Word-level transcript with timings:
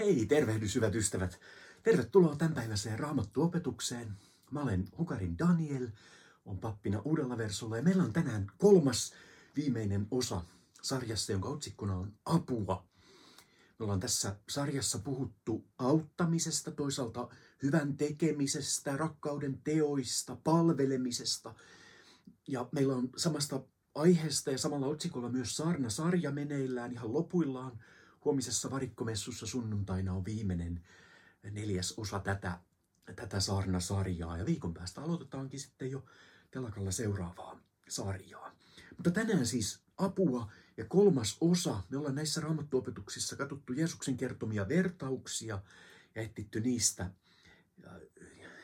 Hei, 0.00 0.26
tervehdys 0.26 0.74
hyvät 0.74 0.94
ystävät. 0.94 1.40
Tervetuloa 1.82 2.36
tämänpäiväiseen 2.36 2.98
raamattuopetukseen. 2.98 4.12
Mä 4.50 4.62
olen 4.62 4.88
Hukarin 4.98 5.38
Daniel, 5.38 5.88
on 6.44 6.58
pappina 6.58 7.02
uudella 7.04 7.38
versolla 7.38 7.76
ja 7.76 7.82
meillä 7.82 8.02
on 8.02 8.12
tänään 8.12 8.46
kolmas 8.58 9.12
viimeinen 9.56 10.06
osa 10.10 10.44
sarjassa, 10.82 11.32
jonka 11.32 11.48
otsikkona 11.48 11.96
on 11.96 12.12
Apua. 12.24 12.86
Me 13.78 13.84
ollaan 13.84 14.00
tässä 14.00 14.36
sarjassa 14.48 14.98
puhuttu 14.98 15.64
auttamisesta, 15.78 16.70
toisaalta 16.70 17.28
hyvän 17.62 17.96
tekemisestä, 17.96 18.96
rakkauden 18.96 19.60
teoista, 19.64 20.36
palvelemisesta. 20.44 21.54
Ja 22.48 22.68
meillä 22.72 22.96
on 22.96 23.10
samasta 23.16 23.60
aiheesta 23.94 24.50
ja 24.50 24.58
samalla 24.58 24.86
otsikolla 24.86 25.28
myös 25.28 25.56
saarna-sarja 25.56 26.30
meneillään 26.30 26.92
ihan 26.92 27.12
lopuillaan– 27.12 27.78
Huomisessa 28.28 28.70
varikkomessussa 28.70 29.46
sunnuntaina 29.46 30.12
on 30.12 30.24
viimeinen 30.24 30.84
neljäs 31.50 31.94
osa 31.96 32.20
tätä, 32.20 32.58
tätä 33.16 33.40
saarnasarjaa 33.40 34.38
ja 34.38 34.46
viikon 34.46 34.74
päästä 34.74 35.00
aloitetaankin 35.00 35.60
sitten 35.60 35.90
jo 35.90 36.04
telakalla 36.50 36.90
seuraavaa 36.90 37.60
sarjaa. 37.88 38.56
Mutta 38.96 39.10
tänään 39.10 39.46
siis 39.46 39.80
apua 39.96 40.52
ja 40.76 40.84
kolmas 40.84 41.36
osa. 41.40 41.82
Me 41.88 41.98
ollaan 41.98 42.14
näissä 42.14 42.40
raamattuopetuksissa 42.40 43.36
katsottu 43.36 43.72
Jeesuksen 43.72 44.16
kertomia 44.16 44.68
vertauksia 44.68 45.62
ja 46.14 46.22
etsitty 46.22 46.60
niistä 46.60 47.10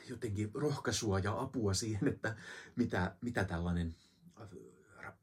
jotenkin 0.09 0.51
rohkaisua 0.53 1.19
ja 1.19 1.41
apua 1.41 1.73
siihen, 1.73 2.07
että 2.07 2.35
mitä, 2.75 3.15
mitä 3.21 3.43
tällainen 3.43 3.95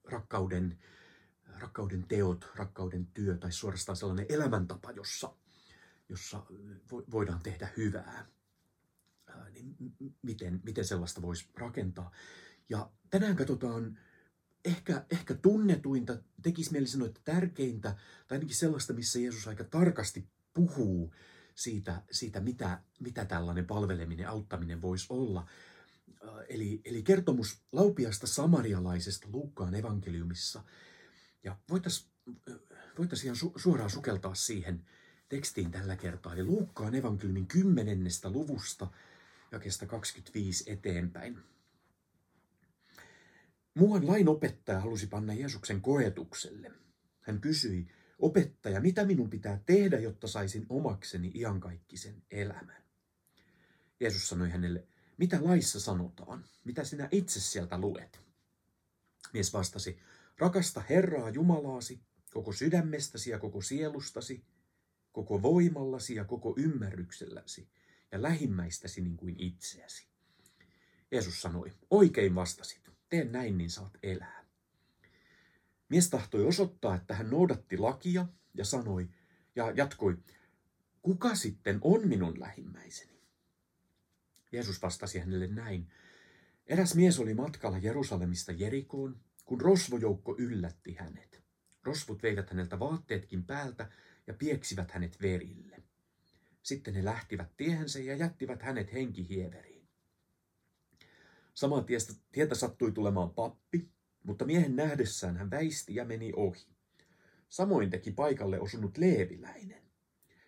rakkauden 0.05 0.79
rakkauden 1.63 2.05
teot, 2.09 2.51
rakkauden 2.55 3.07
työ 3.07 3.37
tai 3.37 3.53
suorastaan 3.53 3.97
sellainen 3.97 4.27
elämäntapa, 4.29 4.91
jossa, 4.91 5.35
jossa 6.09 6.47
voidaan 7.11 7.41
tehdä 7.43 7.69
hyvää. 7.77 8.27
Niin 9.53 9.77
miten, 10.23 10.61
miten 10.65 10.85
sellaista 10.85 11.23
voisi 11.23 11.49
rakentaa. 11.55 12.13
Ja 12.69 12.91
tänään 13.11 13.37
katsotaan 13.37 13.99
ehkä, 14.65 15.05
ehkä 15.11 15.35
tunnetuinta, 15.35 16.19
tekisi 16.43 16.73
mieli 16.73 16.87
sanoa, 16.87 17.09
että 17.09 17.21
tärkeintä, 17.25 17.97
tai 18.29 18.37
ainakin 18.37 18.57
sellaista, 18.57 18.93
missä 18.93 19.19
Jeesus 19.19 19.49
aika 19.49 19.65
tarkasti 19.65 20.29
puhuu 20.55 21.15
siitä, 21.55 22.03
siitä 22.11 22.41
mitä, 22.41 22.83
mitä 23.01 23.25
tällainen 23.25 23.67
palveleminen, 23.67 24.29
auttaminen 24.29 24.83
voisi 24.83 25.07
olla. 25.09 25.47
Eli, 26.49 26.81
eli 26.85 27.03
kertomus 27.03 27.63
laupiasta 27.73 28.27
samarialaisesta 28.27 29.29
Luukkaan 29.33 29.75
evankeliumissa– 29.75 30.65
ja 31.45 31.57
voitaisiin 31.71 32.13
voitais 32.99 33.25
ihan 33.25 33.37
su, 33.37 33.53
suoraan 33.57 33.91
sukeltaa 33.91 34.35
siihen 34.35 34.85
tekstiin 35.29 35.71
tällä 35.71 35.97
kertaa. 35.97 36.35
Eli 36.35 36.45
Luukkaan 36.45 36.95
evankeliumin 36.95 37.47
kymmenennestä 37.47 38.31
luvusta 38.31 38.87
jakesta 39.53 39.87
25 39.87 40.73
eteenpäin. 40.73 41.39
Muuan 43.75 44.07
lain 44.07 44.29
opettaja 44.29 44.81
halusi 44.81 45.07
panna 45.07 45.35
Jeesuksen 45.35 45.81
koetukselle. 45.81 46.71
Hän 47.21 47.41
kysyi, 47.41 47.89
opettaja, 48.19 48.81
mitä 48.81 49.05
minun 49.05 49.31
pitää 49.31 49.61
tehdä, 49.67 49.99
jotta 49.99 50.27
saisin 50.27 50.67
omakseni 50.69 51.33
iankaikkisen 51.35 52.23
elämän? 52.31 52.83
Jeesus 54.01 54.29
sanoi 54.29 54.51
hänelle, 54.51 54.87
mitä 55.17 55.39
laissa 55.41 55.81
sanotaan? 55.81 56.45
Mitä 56.65 56.85
sinä 56.85 57.09
itse 57.11 57.41
sieltä 57.41 57.79
luet? 57.79 58.21
Mies 59.33 59.53
vastasi, 59.53 59.99
Rakasta 60.39 60.83
Herraa 60.91 61.31
Jumalaasi 61.31 62.03
koko 62.33 62.53
sydämestäsi 62.53 63.31
ja 63.31 63.39
koko 63.39 63.63
sielustasi, 63.63 64.45
koko 65.13 65.43
voimallasi 65.43 66.15
ja 66.15 66.25
koko 66.25 66.55
ymmärrykselläsi 66.59 67.69
ja 68.13 68.23
lähimmäistäsi 68.23 69.01
niin 69.01 69.17
kuin 69.17 69.35
itseäsi. 69.39 70.07
Jeesus 71.11 71.43
sanoi, 71.43 71.73
oikein 71.91 72.35
vastasit, 72.35 72.91
tee 73.09 73.25
näin 73.25 73.59
niin 73.59 73.71
saat 73.71 73.99
elää. 74.03 74.45
Mies 75.89 76.11
tahtoi 76.11 76.47
osoittaa, 76.47 76.95
että 76.95 77.15
hän 77.15 77.31
noudatti 77.31 77.79
lakia 77.79 78.27
ja 78.55 78.65
sanoi 78.65 79.09
ja 79.57 79.71
jatkoi, 79.71 80.19
kuka 81.03 81.35
sitten 81.35 81.79
on 81.81 82.09
minun 82.09 82.41
lähimmäiseni? 82.41 83.23
Jeesus 84.53 84.83
vastasi 84.83 85.19
hänelle 85.19 85.47
näin. 85.47 85.93
Eräs 86.67 86.95
mies 86.95 87.19
oli 87.19 87.35
matkalla 87.35 87.79
Jerusalemista 87.79 88.53
Jerikoon 88.53 89.21
kun 89.53 89.61
rosvojoukko 89.61 90.37
yllätti 90.39 90.95
hänet. 90.95 91.43
Rosvot 91.83 92.23
veivät 92.23 92.51
häneltä 92.51 92.79
vaatteetkin 92.79 93.45
päältä 93.45 93.91
ja 94.27 94.35
pieksivät 94.35 94.91
hänet 94.91 95.23
verille. 95.23 95.83
Sitten 96.63 96.95
he 96.95 97.05
lähtivät 97.05 97.57
tiehensä 97.57 97.99
ja 97.99 98.17
jättivät 98.17 98.63
hänet 98.63 98.93
henkihieveriin. 98.93 99.89
Samaa 101.55 101.83
tiestä, 101.83 102.13
tietä 102.33 102.55
sattui 102.55 102.93
tulemaan 102.93 103.31
pappi, 103.31 103.91
mutta 104.23 104.45
miehen 104.45 104.77
nähdessään 104.77 105.37
hän 105.37 105.51
väisti 105.51 105.95
ja 105.95 106.05
meni 106.05 106.33
ohi. 106.37 106.67
Samoin 107.49 107.91
teki 107.91 108.11
paikalle 108.11 108.61
osunut 108.61 108.99
leeviläinen. 108.99 109.83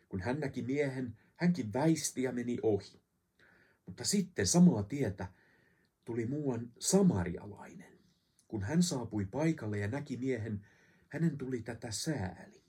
Kun 0.09 0.21
hän 0.21 0.41
näki 0.41 0.63
miehen, 0.63 1.19
hänkin 1.37 1.73
väisti 1.73 2.23
ja 2.23 2.33
meni 2.33 2.59
ohi. 2.63 3.03
Mutta 3.87 4.05
sitten 4.05 4.47
samaa 4.47 4.83
tietä 4.83 5.27
tuli 6.05 6.27
muuan 6.27 6.73
samarialainen. 6.79 7.94
Kun 8.55 8.63
hän 8.63 8.83
saapui 8.83 9.25
paikalle 9.25 9.79
ja 9.79 9.89
näki 9.89 10.17
miehen, 10.17 10.67
hänen 11.09 11.39
tuli 11.39 11.63
tätä 11.63 11.91
sääli. 11.91 12.63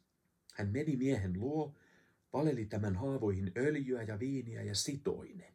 Hän 0.54 0.70
meni 0.70 0.96
miehen 0.96 1.40
luo, 1.40 1.76
paleli 2.32 2.66
tämän 2.66 2.96
haavoihin 2.96 3.52
öljyä 3.58 4.04
ja 4.04 4.20
viiniä 4.20 4.62
ja 4.62 4.76
sitoine. 4.76 5.54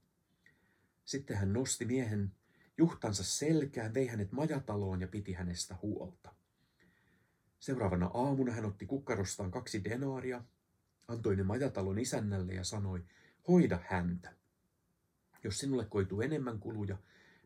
Sitten 1.04 1.36
hän 1.36 1.52
nosti 1.52 1.84
miehen 1.84 2.32
juhtansa 2.78 3.24
selkään, 3.24 3.94
vei 3.94 4.06
hänet 4.06 4.32
majataloon 4.32 5.00
ja 5.00 5.08
piti 5.08 5.32
hänestä 5.32 5.76
huolta. 5.82 6.34
Seuraavana 7.60 8.10
aamuna 8.14 8.52
hän 8.52 8.64
otti 8.64 8.86
kukkarostaan 8.86 9.50
kaksi 9.50 9.84
denaaria, 9.84 10.44
antoi 11.08 11.36
ne 11.36 11.42
majatalon 11.42 11.98
isännälle 11.98 12.54
ja 12.54 12.64
sanoi, 12.64 13.04
hoida 13.48 13.78
häntä. 13.88 14.34
Jos 15.44 15.58
sinulle 15.58 15.84
koituu 15.84 16.20
enemmän 16.20 16.58
kuluja, 16.58 16.98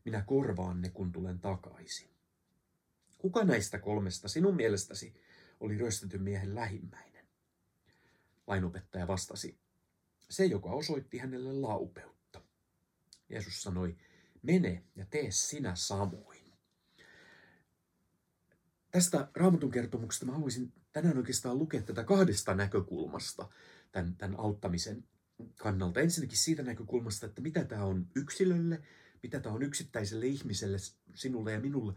minä 0.05 0.23
korvaan 0.27 0.83
ne, 0.83 0.91
kun 0.91 1.13
tulen 1.13 1.39
takaisin. 1.39 2.14
Kuka 3.25 3.45
näistä 3.45 3.79
kolmesta 3.79 4.29
sinun 4.29 4.57
mielestäsi 4.57 5.15
oli 5.61 5.79
ryöstetyn 5.79 6.23
miehen 6.23 6.55
lähimmäinen? 6.55 7.27
Lainopettaja 8.47 9.07
vastasi, 9.07 9.59
se, 10.31 10.45
joka 10.45 10.71
osoitti 10.71 11.19
hänelle 11.19 11.53
laupeutta. 11.53 12.43
Jeesus 13.29 13.63
sanoi, 13.63 13.97
mene 14.43 14.85
ja 14.97 15.07
tee 15.07 15.31
sinä 15.31 15.75
samoin. 15.75 16.53
Tästä 18.91 19.29
raamatun 19.35 19.71
kertomuksesta 19.71 20.27
mä 20.27 20.33
haluaisin 20.33 20.73
tänään 20.93 21.19
oikeastaan 21.19 21.59
lukea 21.59 21.83
tätä 21.83 22.05
kahdesta 22.05 22.55
näkökulmasta 22.55 23.49
tämän, 23.93 24.17
tämän 24.17 24.41
auttamisen 24.41 25.05
kannalta. 25.55 26.01
Ensinnäkin 26.01 26.39
siitä 26.39 26.63
näkökulmasta, 26.63 27.27
että 27.27 27.41
mitä 27.41 27.65
tämä 27.65 27.85
on 27.85 28.07
yksilölle, 28.15 28.83
mitä 29.23 29.41
tämä 29.41 29.55
on 29.55 29.63
yksittäiselle 29.63 30.27
ihmiselle, 30.27 30.79
sinulle 31.15 31.53
ja 31.53 31.61
minulle, 31.61 31.95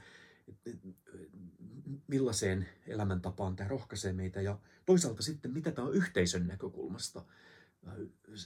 millaiseen 2.08 2.70
elämäntapaan 2.88 3.56
tämä 3.56 3.68
rohkaisee 3.68 4.14
meitä 4.14 4.42
ja 4.42 4.60
toisaalta 4.86 5.24
sitten 5.24 5.52
mitä 5.52 5.72
tämä 5.72 5.88
on 5.88 5.94
yhteisön 5.94 6.48
näkökulmasta, 6.48 7.26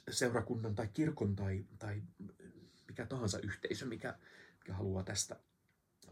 seurakunnan 0.10 0.76
tai 0.76 0.88
kirkon 0.94 1.36
tai, 1.36 1.66
tai 1.80 2.02
mikä 2.88 3.06
tahansa 3.06 3.40
yhteisö, 3.40 3.86
mikä, 3.86 4.18
mikä 4.60 4.74
haluaa 4.74 5.04
tästä, 5.04 5.40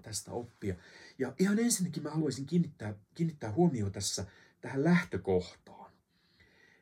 tästä 0.01 0.31
oppia. 0.31 0.75
Ja 1.19 1.33
ihan 1.39 1.59
ensinnäkin 1.59 2.03
mä 2.03 2.09
haluaisin 2.09 2.45
kiinnittää, 2.45 2.93
kiinnittää 3.15 3.51
huomioon 3.51 3.91
tässä 3.91 4.25
tähän 4.61 4.83
lähtökohtaan. 4.83 5.91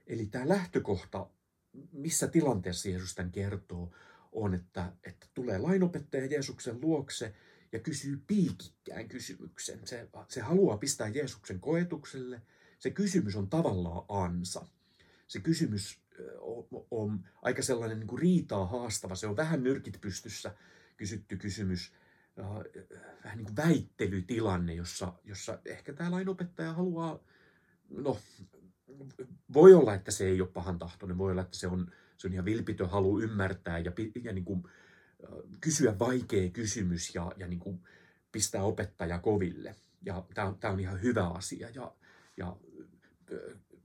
Eli 0.07 0.25
tämä 0.25 0.49
lähtökohta, 0.49 1.29
missä 1.91 2.27
tilanteessa 2.27 2.89
Jeesus 2.89 3.15
tämän 3.15 3.31
kertoo, 3.31 3.91
on, 4.31 4.53
että, 4.53 4.93
että 5.03 5.27
tulee 5.33 5.57
lainopettaja 5.57 6.25
Jeesuksen 6.25 6.81
luokse– 6.81 7.33
ja 7.77 7.83
kysyy 7.83 8.23
piikikkään 8.27 9.07
kysymyksen. 9.07 9.79
Se, 9.87 10.09
se 10.27 10.41
haluaa 10.41 10.77
pistää 10.77 11.07
Jeesuksen 11.07 11.59
koetukselle. 11.59 12.41
Se 12.79 12.89
kysymys 12.91 13.35
on 13.35 13.49
tavallaan 13.49 14.05
ansa. 14.09 14.67
Se 15.27 15.39
kysymys 15.39 16.01
on, 16.39 16.67
on 16.91 17.25
aika 17.41 17.61
sellainen 17.61 17.99
niin 17.99 18.07
kuin 18.07 18.21
riitaa 18.21 18.65
haastava. 18.65 19.15
Se 19.15 19.27
on 19.27 19.35
vähän 19.37 19.63
nyrkit 19.63 20.01
pystyssä 20.01 20.55
kysytty 20.97 21.37
kysymys, 21.37 21.93
vähän 23.23 23.37
niin 23.37 23.45
kuin 23.45 23.55
väittelytilanne, 23.55 24.73
jossa, 24.73 25.13
jossa 25.23 25.59
ehkä 25.65 25.93
tämä 25.93 26.11
lainopettaja 26.11 26.73
haluaa, 26.73 27.19
no 27.89 28.19
voi 29.53 29.73
olla, 29.73 29.93
että 29.93 30.11
se 30.11 30.25
ei 30.25 30.41
ole 30.41 30.49
pahan 30.49 30.79
tahtoinen, 30.79 31.17
voi 31.17 31.31
olla, 31.31 31.41
että 31.41 31.57
se 31.57 31.67
on, 31.67 31.91
se 32.17 32.27
on 32.27 32.33
ihan 32.33 32.45
vilpitön 32.45 32.89
halu 32.89 33.19
ymmärtää 33.19 33.79
ja, 33.79 33.91
ja 34.23 34.33
niin 34.33 34.45
kuin, 34.45 34.63
kysyä 35.61 35.99
vaikea 35.99 36.49
kysymys 36.49 37.15
ja, 37.15 37.31
ja 37.37 37.47
niin 37.47 37.59
kuin 37.59 37.79
pistää 38.31 38.63
opettaja 38.63 39.19
koville. 39.19 39.75
Ja 40.05 40.23
tämä 40.33 40.71
on, 40.71 40.79
ihan 40.79 41.01
hyvä 41.01 41.27
asia. 41.27 41.69
Ja, 41.69 41.95
ja 42.37 42.55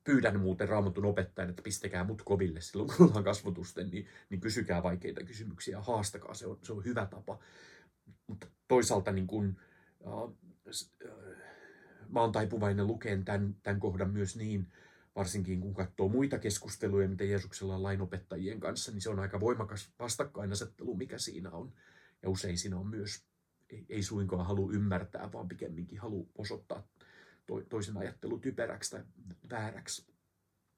pyydän 0.04 0.40
muuten 0.40 0.68
raamatun 0.68 1.04
opettajan, 1.04 1.50
että 1.50 1.62
pistäkää 1.62 2.04
mut 2.04 2.22
koville 2.22 2.60
silloin, 2.60 2.90
kun 2.96 3.06
ollaan 3.06 3.24
kasvotusten, 3.24 3.90
niin, 3.90 4.06
niin 4.30 4.40
kysykää 4.40 4.82
vaikeita 4.82 5.24
kysymyksiä 5.24 5.76
ja 5.76 5.82
haastakaa, 5.82 6.34
se 6.34 6.46
on, 6.46 6.58
se 6.62 6.72
on 6.72 6.84
hyvä 6.84 7.06
tapa. 7.06 7.38
Mutta 8.26 8.46
toisaalta 8.68 9.12
niin 9.12 9.26
kun, 9.26 9.56
äh, 10.06 11.08
mä 12.08 12.20
oon 12.20 12.32
taipuvainen 12.32 12.86
lukeen 12.86 13.24
tämän, 13.24 13.56
tämän 13.62 13.80
kohdan 13.80 14.10
myös 14.10 14.36
niin, 14.36 14.72
varsinkin 15.16 15.60
kun 15.60 15.74
katsoo 15.74 16.08
muita 16.08 16.38
keskusteluja, 16.38 17.08
mitä 17.08 17.24
Jeesuksella 17.24 17.74
on 17.74 17.82
lainopettajien 17.82 18.60
kanssa, 18.60 18.92
niin 18.92 19.02
se 19.02 19.10
on 19.10 19.18
aika 19.18 19.40
voimakas 19.40 19.92
vastakkainasettelu, 19.98 20.94
mikä 20.94 21.18
siinä 21.18 21.50
on. 21.50 21.72
Ja 22.22 22.30
usein 22.30 22.58
siinä 22.58 22.76
on 22.76 22.86
myös, 22.86 23.24
ei, 23.70 23.86
ei 23.88 24.02
suinkaan 24.02 24.46
halua 24.46 24.72
ymmärtää, 24.72 25.32
vaan 25.32 25.48
pikemminkin 25.48 25.98
halu 25.98 26.30
osoittaa 26.34 26.88
to, 27.46 27.60
toisen 27.68 27.96
ajattelu 27.96 28.38
typeräksi 28.38 28.90
tai 28.90 29.04
vääräksi. 29.50 30.06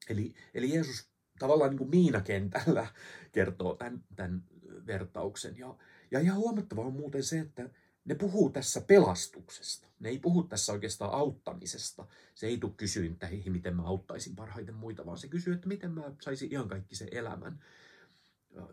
Eli, 0.08 0.34
eli 0.54 0.74
Jeesus 0.74 1.10
tavallaan 1.38 1.70
niin 1.70 1.78
kuin 1.78 1.90
miinakentällä 1.90 2.86
kertoo 3.32 3.74
tämän, 3.74 4.04
tämän 4.16 4.44
vertauksen. 4.86 5.58
Ja, 5.58 5.76
ja 6.10 6.20
ihan 6.20 6.36
huomattavaa 6.36 6.86
on 6.86 6.92
muuten 6.92 7.22
se, 7.22 7.38
että 7.38 7.70
ne 8.04 8.14
puhuu 8.14 8.50
tässä 8.50 8.80
pelastuksesta. 8.80 9.88
Ne 10.00 10.08
ei 10.08 10.18
puhu 10.18 10.42
tässä 10.42 10.72
oikeastaan 10.72 11.12
auttamisesta. 11.12 12.06
Se 12.34 12.46
ei 12.46 12.58
tule 12.58 12.72
kysyä, 12.76 13.10
miten 13.48 13.76
mä 13.76 13.82
auttaisin 13.82 14.36
parhaiten 14.36 14.74
muita, 14.74 15.06
vaan 15.06 15.18
se 15.18 15.28
kysyy, 15.28 15.54
että 15.54 15.68
miten 15.68 15.92
mä 15.92 16.02
saisin 16.20 16.52
ihan 16.52 16.68
kaikki 16.68 16.96
sen 16.96 17.08
elämän. 17.12 17.64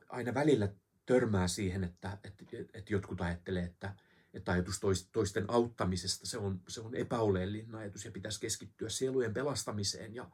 Aina 0.10 0.34
välillä 0.34 0.70
törmää 1.06 1.48
siihen, 1.48 1.84
että, 1.84 2.18
että, 2.24 2.44
että 2.74 2.94
jotkut 2.94 3.22
ajattelee, 3.22 3.64
että, 3.64 3.96
että 4.34 4.52
ajatus 4.52 4.80
toisten 5.12 5.46
auttamisesta 5.48 6.28
se 6.28 6.38
on, 6.38 6.62
se 6.68 6.82
on 6.82 6.96
epäoleellinen 6.96 7.76
ajatus 7.76 8.06
ja 8.06 8.12
pitäisi 8.12 8.40
keskittyä 8.40 8.90
sielujen 8.90 9.34
pelastamiseen. 9.34 10.16
Ja, 10.16 10.30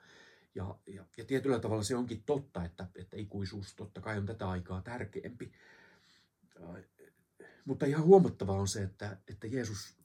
ja, 0.55 0.75
ja, 0.87 1.05
ja 1.17 1.25
tietyllä 1.25 1.59
tavalla 1.59 1.83
se 1.83 1.95
onkin 1.95 2.23
totta, 2.23 2.65
että, 2.65 2.87
että 2.95 3.17
ikuisuus 3.17 3.75
totta 3.75 4.01
kai 4.01 4.17
on 4.17 4.25
tätä 4.25 4.49
aikaa 4.49 4.81
tärkeämpi. 4.81 5.51
Mutta 7.67 7.85
ihan 7.85 8.03
huomattavaa 8.03 8.59
on 8.59 8.67
se, 8.67 8.83
että, 8.83 9.17
että 9.27 9.47
Jeesus 9.47 9.97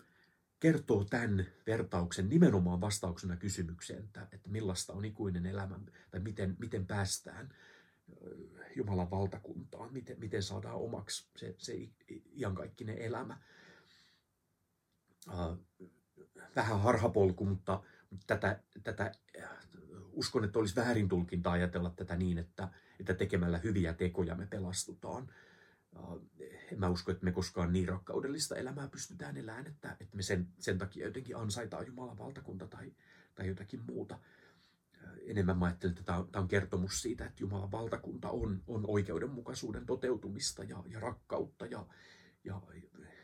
kertoo 0.60 1.04
tämän 1.04 1.46
vertauksen 1.66 2.28
nimenomaan 2.28 2.80
vastauksena 2.80 3.36
kysymykseen, 3.36 4.04
että, 4.04 4.28
että 4.32 4.48
millaista 4.48 4.92
on 4.92 5.04
ikuinen 5.04 5.46
elämä 5.46 5.78
tai 6.10 6.20
miten, 6.20 6.56
miten 6.58 6.86
päästään 6.86 7.54
Jumalan 8.76 9.10
valtakuntaan, 9.10 9.92
miten, 9.92 10.20
miten 10.20 10.42
saadaan 10.42 10.76
omaksi 10.76 11.28
se, 11.36 11.54
se 11.58 11.88
iankaikkinen 12.36 12.98
elämä. 12.98 13.38
Vähän 16.56 16.80
harhapolku, 16.80 17.44
mutta 17.44 17.82
tätä, 18.26 18.60
tätä 18.82 19.12
uskon, 20.12 20.44
että 20.44 20.58
olisi 20.58 20.76
väärin 20.76 21.08
tulkinta 21.08 21.52
ajatella 21.52 21.90
tätä 21.90 22.16
niin, 22.16 22.38
että, 22.38 22.68
että 23.00 23.14
tekemällä 23.14 23.58
hyviä 23.58 23.94
tekoja 23.94 24.34
me 24.34 24.46
pelastutaan 24.46 25.32
en 26.72 26.80
mä 26.80 26.88
usko, 26.88 27.12
että 27.12 27.24
me 27.24 27.32
koskaan 27.32 27.72
niin 27.72 27.88
rakkaudellista 27.88 28.56
elämää 28.56 28.88
pystytään 28.88 29.36
elämään, 29.36 29.66
että, 29.66 29.96
että 30.00 30.16
me 30.16 30.22
sen, 30.22 30.48
sen 30.58 30.78
takia 30.78 31.06
jotenkin 31.06 31.36
ansaitaan 31.36 31.86
Jumalan 31.86 32.18
valtakunta 32.18 32.66
tai, 32.66 32.92
tai 33.34 33.48
jotakin 33.48 33.84
muuta. 33.86 34.18
Enemmän 35.22 35.58
mä 35.58 35.64
ajattelen, 35.64 35.92
että 35.92 36.04
tämä 36.04 36.18
on, 36.18 36.28
tämä 36.32 36.42
on 36.42 36.48
kertomus 36.48 37.02
siitä, 37.02 37.26
että 37.26 37.42
Jumalan 37.42 37.72
valtakunta 37.72 38.30
on, 38.30 38.62
on 38.66 38.84
oikeudenmukaisuuden 38.86 39.86
toteutumista 39.86 40.64
ja, 40.64 40.84
ja 40.86 41.00
rakkautta 41.00 41.66
ja, 41.66 41.86
ja 42.44 42.62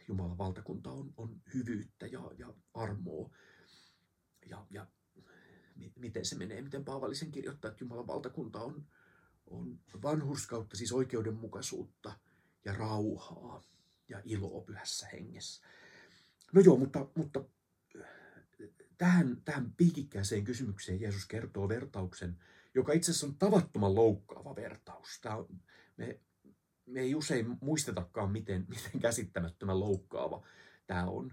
Jumalan 0.09 0.39
valtakunta 0.39 0.91
on, 0.91 1.15
on 1.17 1.41
hyvyyttä 1.55 2.07
ja, 2.07 2.31
ja 2.39 2.55
armoa. 2.75 3.31
Ja, 4.47 4.67
ja 4.71 4.87
miten 5.97 6.25
se 6.25 6.37
menee, 6.37 6.63
miten 6.63 6.85
Paavallisen 6.85 7.31
kirjoittaa, 7.31 7.71
että 7.71 7.85
Jumalan 7.85 8.07
valtakunta 8.07 8.61
on, 8.61 8.87
on 9.47 9.81
vanhurskautta, 10.03 10.77
siis 10.77 10.93
oikeudenmukaisuutta– 10.93 12.13
ja 12.65 12.73
rauhaa 12.73 13.63
ja 14.09 14.23
iloa 14.25 14.61
pyhässä 14.61 15.07
hengessä. 15.13 15.63
No 16.53 16.61
joo, 16.61 16.77
mutta, 16.77 17.07
mutta 17.15 17.45
äh, 18.01 18.09
tähän, 18.99 19.43
tähän 19.45 19.73
piikikkääseen 19.77 20.45
kysymykseen 20.45 21.01
Jeesus 21.01 21.27
kertoo 21.27 21.69
vertauksen, 21.69 22.37
joka 22.75 22.93
itse 22.93 23.11
asiassa 23.11 23.27
on 23.27 23.35
tavattoman 23.35 23.95
loukkaava 23.95 24.57
vertaus. 24.57 25.21
Tämä 25.21 25.37
on, 25.37 25.61
me, 25.97 26.21
me 26.87 27.01
ei 27.01 27.15
usein 27.15 27.57
muistetakaan, 27.61 28.33
miten, 28.33 28.67
miten 28.69 29.01
käsittämättömän 29.01 29.81
loukkaava 29.81 30.47
tämä 30.87 31.05
on. 31.05 31.33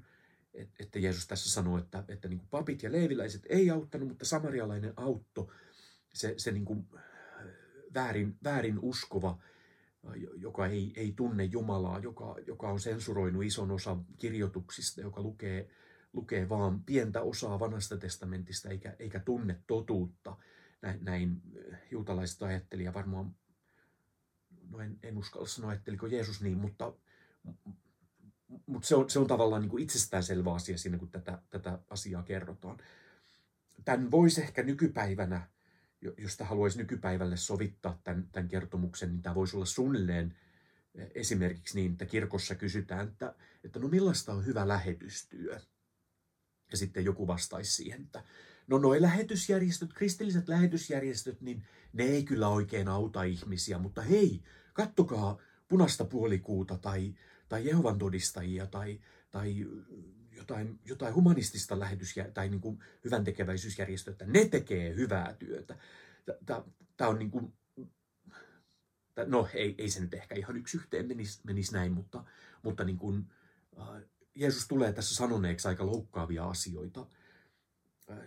Et, 0.53 0.69
että 0.79 0.99
Jeesus 0.99 1.27
tässä 1.27 1.51
sanoo, 1.51 1.77
että, 1.77 2.03
että 2.07 2.27
niin 2.27 2.47
papit 2.49 2.83
ja 2.83 2.91
leiviläiset 2.91 3.41
ei 3.49 3.69
auttanut, 3.69 4.07
mutta 4.07 4.25
samarialainen 4.25 4.93
autto, 4.95 5.51
se, 6.13 6.33
se 6.37 6.51
niin 6.51 6.87
väärin, 7.93 8.37
väärin 8.43 8.79
uskova, 8.79 9.39
joka 10.35 10.67
ei, 10.67 10.93
ei 10.95 11.13
tunne 11.15 11.43
Jumalaa, 11.43 11.99
joka, 11.99 12.35
joka 12.47 12.69
on 12.69 12.79
sensuroinut 12.79 13.43
ison 13.43 13.71
osan 13.71 14.05
kirjoituksista, 14.17 15.01
joka 15.01 15.21
lukee, 15.21 15.69
lukee 16.13 16.49
vaan 16.49 16.83
pientä 16.83 17.21
osaa 17.21 17.59
vanhasta 17.59 17.97
testamentista 17.97 18.69
eikä, 18.69 18.95
eikä 18.99 19.19
tunne 19.19 19.61
totuutta. 19.67 20.37
Näin, 20.81 20.99
näin 21.05 21.41
eh, 21.55 21.77
juutalaiset 21.91 22.43
ajatteli 22.43 22.83
ja 22.83 22.93
varmaan, 22.93 23.35
no 24.69 24.79
en, 24.79 24.99
en 25.03 25.17
uskalla 25.17 25.47
sanoa 25.47 25.71
ajatteliko 25.71 26.07
Jeesus 26.07 26.41
niin, 26.41 26.57
mutta, 26.57 26.93
mutta 28.65 28.87
se, 28.87 28.95
on, 28.95 29.09
se 29.09 29.19
on 29.19 29.27
tavallaan 29.27 29.61
niin 29.61 29.69
kuin 29.69 29.83
itsestäänselvä 29.83 30.53
asia 30.53 30.77
siinä, 30.77 30.97
kun 30.97 31.11
tätä, 31.11 31.41
tätä 31.49 31.79
asiaa 31.89 32.23
kerrotaan. 32.23 32.77
Tämän 33.85 34.11
voisi 34.11 34.41
ehkä 34.41 34.63
nykypäivänä 34.63 35.47
josta 36.17 36.45
haluaisi 36.45 36.77
nykypäivälle 36.77 37.37
sovittaa 37.37 37.99
tämän, 38.03 38.27
tämän 38.31 38.49
kertomuksen, 38.49 39.11
niin 39.11 39.21
tämä 39.21 39.35
voisi 39.35 39.55
olla 39.55 39.65
suunnilleen 39.65 40.35
e, 40.95 41.05
esimerkiksi 41.15 41.75
niin, 41.75 41.91
että 41.91 42.05
kirkossa 42.05 42.55
kysytään, 42.55 43.07
että, 43.07 43.35
että 43.63 43.79
no 43.79 43.87
millaista 43.87 44.33
on 44.33 44.45
hyvä 44.45 44.67
lähetystyö? 44.67 45.59
Ja 46.71 46.77
sitten 46.77 47.05
joku 47.05 47.27
vastaisi 47.27 47.71
siihen, 47.71 48.01
että 48.01 48.23
no 48.67 48.77
noi 48.77 49.01
lähetysjärjestöt, 49.01 49.93
kristilliset 49.93 50.47
lähetysjärjestöt, 50.47 51.41
niin 51.41 51.67
ne 51.93 52.03
ei 52.03 52.23
kyllä 52.23 52.47
oikein 52.47 52.87
auta 52.87 53.23
ihmisiä, 53.23 53.77
mutta 53.77 54.01
hei, 54.01 54.41
kattokaa 54.73 55.37
punasta 55.67 56.05
puolikuuta 56.05 56.77
tai, 56.77 57.13
tai 57.49 57.67
Jehovan 57.67 57.97
todistajia 57.97 58.67
tai, 58.67 58.99
tai 59.31 59.65
jotain, 60.35 60.79
jotain 60.85 61.15
humanistista 61.15 61.79
lähetysjär, 61.79 62.31
tai 62.31 62.49
niin 62.49 62.61
kuin 62.61 62.79
hyvän 63.03 63.23
tekeväisyysjärjestöä, 63.23 64.11
että 64.11 64.25
ne 64.25 64.45
tekee 64.45 64.95
hyvää 64.95 65.33
työtä. 65.33 65.77
Tämä 66.97 67.09
on 67.09 67.19
niin 67.19 67.31
kuin, 67.31 67.53
no 69.25 69.47
ei, 69.53 69.75
ei 69.77 69.89
se 69.89 69.99
nyt 69.99 70.13
ehkä 70.13 70.35
ihan 70.35 70.57
yksi 70.57 70.77
yhteen 70.77 71.07
menisi, 71.07 71.39
menisi 71.43 71.73
näin, 71.73 71.91
mutta, 71.91 72.23
mutta 72.63 72.83
niin 72.83 72.97
kuin, 72.97 73.31
äh, 73.79 74.01
Jeesus 74.35 74.67
tulee 74.67 74.93
tässä 74.93 75.15
sanoneeksi 75.15 75.67
aika 75.67 75.85
loukkaavia 75.85 76.45
asioita 76.45 77.07
äh, 78.11 78.17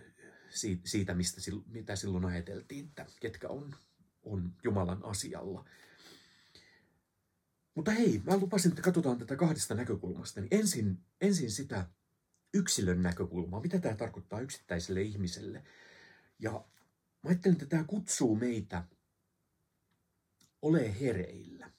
siitä, 0.83 1.15
mistä, 1.15 1.41
mitä 1.67 1.95
silloin 1.95 2.25
ajateltiin, 2.25 2.85
että 2.85 3.05
ketkä 3.19 3.49
on, 3.49 3.75
on 4.23 4.55
Jumalan 4.63 5.05
asialla. 5.05 5.65
Mutta 7.75 7.91
hei, 7.91 8.21
mä 8.25 8.37
lupasin, 8.37 8.71
että 8.71 8.81
katsotaan 8.81 9.17
tätä 9.17 9.35
kahdesta 9.35 9.75
näkökulmasta. 9.75 10.41
Niin 10.41 10.47
ensin, 10.51 10.97
ensin 11.21 11.51
sitä, 11.51 11.89
yksilön 12.53 13.03
näkökulmaa, 13.03 13.61
mitä 13.61 13.79
tämä 13.79 13.95
tarkoittaa 13.95 14.41
yksittäiselle 14.41 15.01
ihmiselle. 15.01 15.63
Ja 16.39 16.51
mä 17.23 17.29
ajattelen, 17.29 17.53
että 17.53 17.65
tämä 17.65 17.83
kutsuu 17.83 18.35
meitä 18.35 18.83
ole 20.61 20.99
hereillä. 21.01 21.71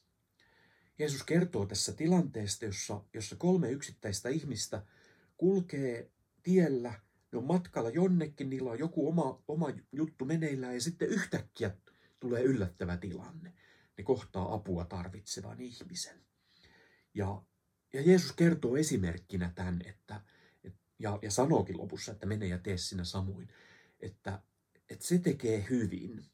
Jeesus 0.98 1.22
kertoo 1.22 1.66
tässä 1.66 1.92
tilanteesta, 1.92 2.64
jossa, 2.64 3.04
jossa 3.14 3.36
kolme 3.36 3.70
yksittäistä 3.70 4.28
ihmistä 4.28 4.82
kulkee 5.36 6.10
tiellä, 6.42 7.00
ne 7.32 7.38
on 7.38 7.44
matkalla 7.44 7.90
jonnekin, 7.90 8.50
niillä 8.50 8.70
on 8.70 8.78
joku 8.78 9.08
oma, 9.08 9.42
oma 9.48 9.72
juttu 9.92 10.24
meneillään 10.24 10.74
ja 10.74 10.80
sitten 10.80 11.08
yhtäkkiä 11.08 11.70
tulee 12.20 12.42
yllättävä 12.42 12.96
tilanne. 12.96 13.52
Ne 13.98 14.04
kohtaa 14.04 14.54
apua 14.54 14.84
tarvitsevan 14.84 15.60
ihmisen. 15.60 16.20
Ja, 17.14 17.42
ja 17.92 18.02
Jeesus 18.02 18.32
kertoo 18.32 18.76
esimerkkinä 18.76 19.52
tämän, 19.54 19.82
että, 19.84 20.20
ja, 21.00 21.18
ja 21.22 21.30
sanookin 21.30 21.78
lopussa, 21.78 22.12
että 22.12 22.26
mene 22.26 22.46
ja 22.46 22.58
tee 22.58 22.76
sinä 22.76 23.04
samoin, 23.04 23.48
että, 24.00 24.42
että 24.90 25.06
se 25.06 25.18
tekee 25.18 25.66
hyvin, 25.70 26.24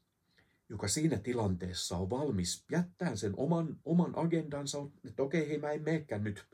joka 0.69 0.87
siinä 0.87 1.17
tilanteessa 1.17 1.97
on 1.97 2.09
valmis 2.09 2.65
jättää 2.71 3.15
sen 3.15 3.33
oman, 3.37 3.79
oman 3.85 4.13
agendansa, 4.15 4.77
että 5.05 5.23
okei, 5.23 5.49
hei 5.49 5.57
mä 5.57 5.71
en 5.71 5.83
meekään 5.83 6.23
nyt 6.23 6.45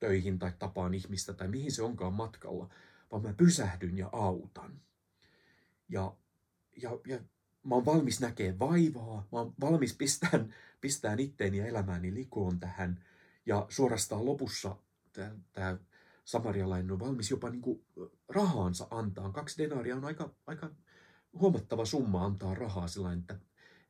töihin 0.00 0.38
tai 0.38 0.52
tapaan 0.58 0.94
ihmistä 0.94 1.32
tai 1.32 1.48
mihin 1.48 1.72
se 1.72 1.82
onkaan 1.82 2.14
matkalla, 2.14 2.74
vaan 3.10 3.22
mä 3.22 3.32
pysähdyn 3.32 3.98
ja 3.98 4.08
autan. 4.12 4.80
Ja, 5.88 6.16
ja, 6.82 6.90
ja 7.06 7.20
mä 7.62 7.74
oon 7.74 7.84
valmis 7.84 8.20
näkemään 8.20 8.58
vaivaa, 8.58 9.28
mä 9.32 9.38
oon 9.38 9.54
valmis 9.60 9.96
pistään, 9.96 10.54
pistään 10.80 11.20
itteeni 11.20 11.58
ja 11.58 11.66
elämääni 11.66 12.14
likoon 12.14 12.60
tähän. 12.60 13.04
Ja 13.46 13.66
suorastaan 13.68 14.26
lopussa 14.26 14.76
tämä 15.52 15.78
samarialainen 16.24 16.90
on 16.90 17.00
valmis 17.00 17.30
jopa 17.30 17.50
niin 17.50 17.62
kuin 17.62 17.86
rahaansa 18.28 18.86
antaa. 18.90 19.32
Kaksi 19.32 19.62
denaria 19.62 19.96
on 19.96 20.04
aika, 20.04 20.34
aika 20.46 20.70
huomattava 21.32 21.84
summa 21.84 22.24
antaa 22.24 22.54
rahaa 22.54 22.88
sillä 22.88 23.12
että, 23.12 23.38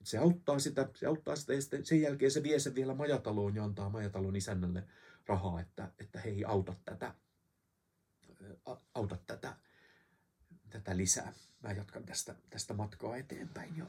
se 0.02 0.18
auttaa 0.18 0.58
sitä, 0.58 0.88
se 0.94 1.06
auttaa 1.06 1.36
sitä 1.36 1.54
ja 1.54 1.60
sitten 1.60 1.86
sen 1.86 2.00
jälkeen 2.00 2.30
se 2.30 2.42
vie 2.42 2.58
sen 2.58 2.74
vielä 2.74 2.94
majataloon 2.94 3.54
ja 3.54 3.64
antaa 3.64 3.90
majatalon 3.90 4.36
isännälle 4.36 4.84
rahaa, 5.26 5.60
että, 5.60 5.92
että 5.98 6.20
hei, 6.20 6.44
auta 6.44 6.74
tätä, 6.84 7.14
auta 8.94 9.18
tätä, 9.26 9.56
tätä 10.70 10.96
lisää. 10.96 11.32
Mä 11.62 11.72
jatkan 11.72 12.04
tästä, 12.04 12.34
tästä 12.50 12.74
matkaa 12.74 13.16
eteenpäin. 13.16 13.76
Ja, 13.76 13.86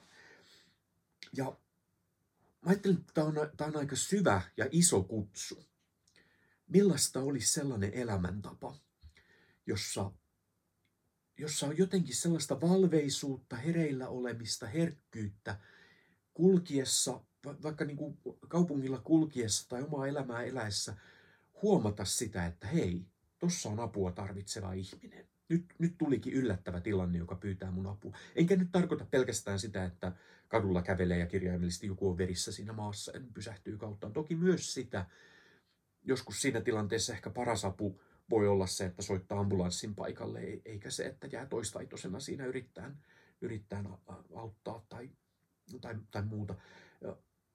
ja 1.34 1.46
mä 2.62 2.70
ajattelin, 2.70 2.98
että 2.98 3.14
tämä 3.14 3.28
on, 3.28 3.34
tämä 3.58 3.68
on 3.68 3.78
aika 3.78 3.96
syvä 3.96 4.42
ja 4.58 4.68
iso 4.72 5.04
kutsu. 5.04 5.64
Millaista 6.68 7.20
olisi 7.20 7.54
sellainen 7.54 7.94
elämäntapa, 7.94 8.76
jossa, 9.66 10.12
jossa 11.38 11.66
on 11.66 11.78
jotenkin 11.78 12.16
sellaista 12.16 12.62
valveisuutta, 12.62 13.56
hereillä 13.56 14.08
olemista, 14.08 14.68
herkkyyttä, 14.68 15.60
kulkiessa, 16.34 17.24
vaikka 17.64 17.86
niin 17.86 17.98
kuin 17.98 18.18
kaupungilla 18.48 19.00
kulkiessa 19.00 19.70
tai 19.70 19.84
omaa 19.84 20.08
elämää 20.08 20.44
eläessä, 20.44 20.96
huomata 21.62 22.06
sitä, 22.06 22.46
että 22.46 22.68
hei, 22.68 23.06
tossa 23.40 23.70
on 23.70 23.80
apua 23.80 24.12
tarvitseva 24.12 24.74
ihminen. 24.74 25.28
Nyt, 25.50 25.66
nyt 25.80 25.98
tulikin 25.98 26.34
yllättävä 26.34 26.82
tilanne, 26.82 27.18
joka 27.18 27.36
pyytää 27.36 27.72
mun 27.72 27.88
apua. 27.88 28.18
Enkä 28.36 28.56
nyt 28.56 28.72
tarkoita 28.72 29.06
pelkästään 29.06 29.60
sitä, 29.60 29.86
että 29.86 30.12
kadulla 30.48 30.82
kävelee 30.82 31.18
ja 31.18 31.26
kirjaimellisesti 31.26 31.88
joku 31.88 32.10
on 32.10 32.18
verissä 32.18 32.52
siinä 32.52 32.74
maassa 32.74 33.12
ja 33.12 33.22
pysähtyy 33.34 33.78
kauttaan. 33.78 34.14
Toki 34.14 34.36
myös 34.36 34.74
sitä, 34.74 35.06
joskus 36.04 36.42
siinä 36.42 36.62
tilanteessa 36.62 37.14
ehkä 37.14 37.30
paras 37.30 37.66
apu 37.66 38.02
voi 38.30 38.48
olla 38.48 38.68
se, 38.68 38.86
että 38.86 39.02
soittaa 39.02 39.40
ambulanssin 39.40 39.96
paikalle, 39.96 40.40
eikä 40.66 40.90
se, 40.90 41.06
että 41.06 41.28
jää 41.28 41.46
toistaitoisena 41.46 42.20
siinä 42.20 42.46
yrittää, 42.46 42.96
yrittää 43.42 43.84
auttaa 44.36 44.86
tai, 44.90 45.10
tai, 45.82 45.96
tai 46.12 46.22
muuta. 46.26 46.56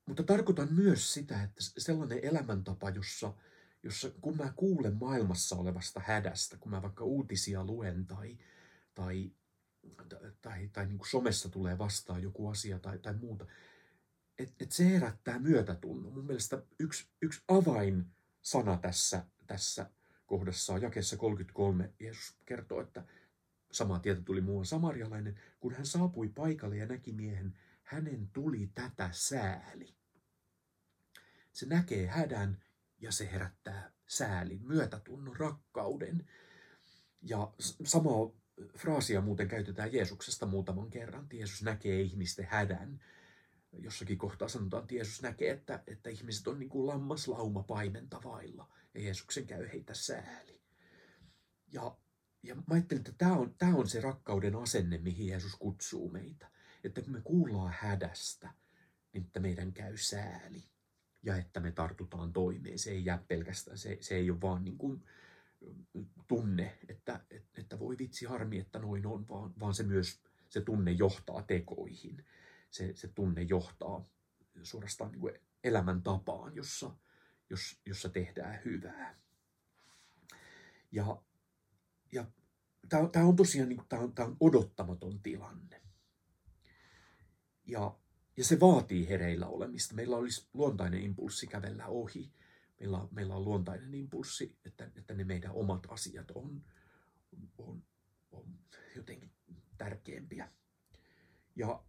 Mutta 0.07 0.23
tarkoitan 0.23 0.69
myös 0.75 1.14
sitä, 1.14 1.43
että 1.43 1.61
sellainen 1.78 2.21
elämäntapa, 2.23 2.90
jossa, 2.90 3.35
jossa 3.83 4.11
kun 4.21 4.37
mä 4.37 4.52
kuulen 4.57 4.97
maailmassa 5.00 5.57
olevasta 5.57 6.00
hädästä, 6.05 6.57
kun 6.57 6.71
mä 6.71 6.83
vaikka 6.83 7.05
uutisia 7.05 7.64
luen 7.64 8.07
tai, 8.07 8.38
tai, 8.95 9.31
tai, 10.09 10.33
tai, 10.40 10.69
tai 10.73 10.87
niin 10.87 10.99
kuin 10.99 11.09
somessa 11.09 11.49
tulee 11.49 11.78
vastaan 11.78 12.23
joku 12.23 12.49
asia 12.49 12.78
tai, 12.78 12.99
tai 12.99 13.14
muuta, 13.14 13.47
että 14.38 14.64
et 14.64 14.73
se 14.73 14.85
herättää 14.85 15.38
myötätunnon. 15.38 16.12
Mun 16.12 16.26
mielestä 16.26 16.62
yksi, 16.78 17.07
yksi 17.23 17.43
avain 17.49 18.07
sana 18.42 18.76
tässä, 18.76 19.25
tässä 19.47 19.90
kohdassa 20.26 20.73
on 20.73 20.83
jakessa 20.83 21.16
33. 21.16 21.92
Jeesus 22.00 22.37
kertoo, 22.47 22.80
että 22.80 23.04
sama 23.73 23.99
tieto 23.99 24.21
tuli 24.21 24.40
muuan 24.40 24.66
samarialainen. 24.66 25.40
Kun 25.61 25.75
hän 25.75 25.87
saapui 25.87 26.28
paikalle 26.28 26.76
ja 26.76 26.87
näki 26.87 27.12
miehen, 27.12 27.59
hänen 27.83 28.28
tuli 28.33 28.71
tätä 28.75 29.09
sääli. 29.12 29.95
Se 31.52 31.66
näkee 31.66 32.07
hädän 32.07 32.62
ja 33.00 33.12
se 33.12 33.33
herättää 33.33 33.92
säälin, 34.07 34.66
myötätunnon, 34.66 35.37
rakkauden. 35.37 36.28
Ja 37.23 37.52
samaa 37.85 38.30
fraasia 38.76 39.21
muuten 39.21 39.49
käytetään 39.49 39.92
Jeesuksesta 39.92 40.47
muutaman 40.47 40.90
kerran. 40.90 41.26
Jeesus 41.33 41.62
näkee 41.62 42.00
ihmisten 42.00 42.47
hädän 42.50 43.00
jossakin 43.73 44.19
kohtaa 44.19 44.49
sanotaan, 44.49 44.83
että 44.83 44.95
Jeesus 44.95 45.23
näkee, 45.23 45.51
että, 45.51 45.83
että 45.87 46.11
ihmiset 46.11 46.49
on 46.49 46.59
niin 46.59 46.69
kuin 46.69 46.87
lammaslauma 46.87 47.63
paimenta 47.63 48.21
vailla 48.25 48.69
ja 48.95 49.01
Jeesuksen 49.01 49.47
käy 49.47 49.69
heitä 49.73 49.95
sääli. 49.95 50.61
Ja, 51.73 51.97
ja 52.43 52.55
mä 52.55 52.63
ajattelin, 52.71 53.01
että 53.01 53.13
tämä 53.19 53.37
on, 53.37 53.55
tämä 53.59 53.77
on 53.77 53.89
se 53.89 54.01
rakkauden 54.01 54.57
asenne, 54.57 54.99
mihin 54.99 55.27
Jeesus 55.27 55.57
kutsuu 55.57 56.11
meitä. 56.11 56.51
Että 56.85 57.03
kun 57.03 57.13
me 57.13 57.21
kuullaan 57.25 57.75
hädästä, 57.79 58.51
niin 59.13 59.25
että 59.25 59.41
meidän 59.41 59.73
käy 59.73 59.97
sääli 59.97 60.65
ja 61.23 61.37
että 61.37 61.61
me 61.61 61.73
tartutaan 61.73 62.33
toimeen. 62.33 62.79
Se 62.79 62.91
ei 62.91 63.05
jää 63.05 63.25
pelkästään, 63.29 63.79
se, 63.79 63.99
se 64.01 64.15
ei 64.15 64.31
ole 64.31 64.41
vaan 64.41 64.65
niin 64.65 64.79
kuin 64.79 65.05
tunne, 66.29 66.79
että, 66.89 67.21
että 67.59 67.79
voi 67.79 67.99
vitsi 67.99 68.27
harmi, 68.27 68.59
että 68.59 68.79
noin 68.79 69.07
on, 69.07 69.29
vaan, 69.29 69.55
vaan 69.61 69.75
se 69.75 69.83
myös 69.83 70.21
se 70.49 70.61
tunne 70.61 70.91
johtaa 70.91 71.43
tekoihin 71.43 72.25
se, 72.71 72.97
se 72.97 73.09
tunne 73.09 73.43
johtaa 73.43 74.05
suorastaan 74.63 75.11
niin 75.11 75.21
kuin 75.21 75.35
elämäntapaan, 75.65 76.57
jossa, 76.57 76.97
jos, 77.51 77.81
jossa 77.87 78.09
tehdään 78.09 78.61
hyvää. 78.65 79.19
Ja, 80.93 81.23
ja 82.13 82.27
tämä 82.89 83.25
on 83.25 83.37
tosiaan 83.37 83.69
niin 83.69 83.81
tämä 83.89 84.03
on, 84.03 84.15
tämä 84.15 84.29
on 84.29 84.37
odottamaton 84.41 85.23
tilanne. 85.23 85.83
Ja, 87.67 87.99
ja 88.37 88.45
se 88.45 88.61
vaatii 88.61 89.09
hereillä 89.09 89.47
olemista. 89.47 89.95
Meillä 89.95 90.17
olisi 90.17 90.49
luontainen 90.55 91.03
impulssi 91.03 91.47
kävellä 91.47 91.87
ohi. 91.87 92.33
Meillä, 92.81 93.09
meillä 93.11 93.35
on 93.35 93.45
luontainen 93.45 93.95
impulssi, 93.95 94.59
että, 94.65 94.91
että 94.97 95.15
ne 95.15 95.25
meidän 95.25 95.53
omat 95.53 95.87
asiat 95.89 96.31
on, 96.31 96.65
on, 97.59 97.83
on 98.33 98.59
jotenkin 98.97 99.33
tärkeämpiä. 99.79 100.53
Ja 101.57 101.85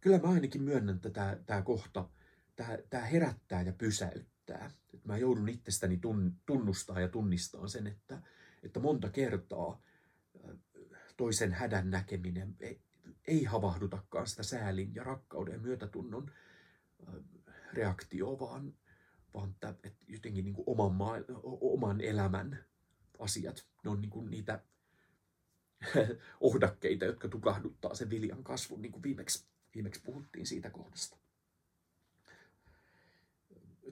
kyllä 0.00 0.18
mä 0.18 0.28
ainakin 0.28 0.62
myönnän, 0.62 0.96
että 0.96 1.10
tämä, 1.10 1.36
tämä 1.46 1.62
kohta, 1.62 2.08
tämä, 2.56 2.78
tämä 2.90 3.04
herättää 3.04 3.62
ja 3.62 3.72
pysäyttää. 3.72 4.70
Että 4.94 5.08
mä 5.08 5.18
joudun 5.18 5.48
itsestäni 5.48 6.00
tunnustaa 6.46 7.00
ja 7.00 7.08
tunnistaa 7.08 7.68
sen, 7.68 7.86
että, 7.86 8.22
että 8.62 8.80
monta 8.80 9.10
kertaa 9.10 9.82
toisen 11.16 11.52
hädän 11.52 11.90
näkeminen 11.90 12.56
ei, 12.60 12.80
ei 13.28 13.44
havahdutakaan 13.44 14.26
sitä 14.26 14.42
säälin 14.42 14.94
ja 14.94 15.04
rakkauden 15.04 15.52
ja 15.52 15.58
myötätunnon 15.58 16.32
reaktio, 17.72 18.38
vaan, 18.40 18.74
vaan 19.34 19.50
että, 19.50 19.68
että 19.68 20.04
jotenkin 20.08 20.44
niin 20.44 20.54
kuin 20.54 20.64
oman, 20.66 20.94
maa, 20.94 21.16
oman 21.60 22.00
elämän 22.00 22.64
asiat, 23.18 23.66
ne 23.84 23.90
on 23.90 24.00
niin 24.00 24.10
kuin 24.10 24.30
niitä 24.30 24.60
ohdakkeita, 26.40 27.04
jotka 27.04 27.28
tukahduttaa 27.28 27.94
sen 27.94 28.10
viljan 28.10 28.44
kasvun, 28.44 28.82
niin 28.82 28.92
kuin 28.92 29.02
viimeksi 29.02 29.46
Viimeksi 29.74 30.02
puhuttiin 30.04 30.46
siitä 30.46 30.70
kohdasta. 30.70 31.16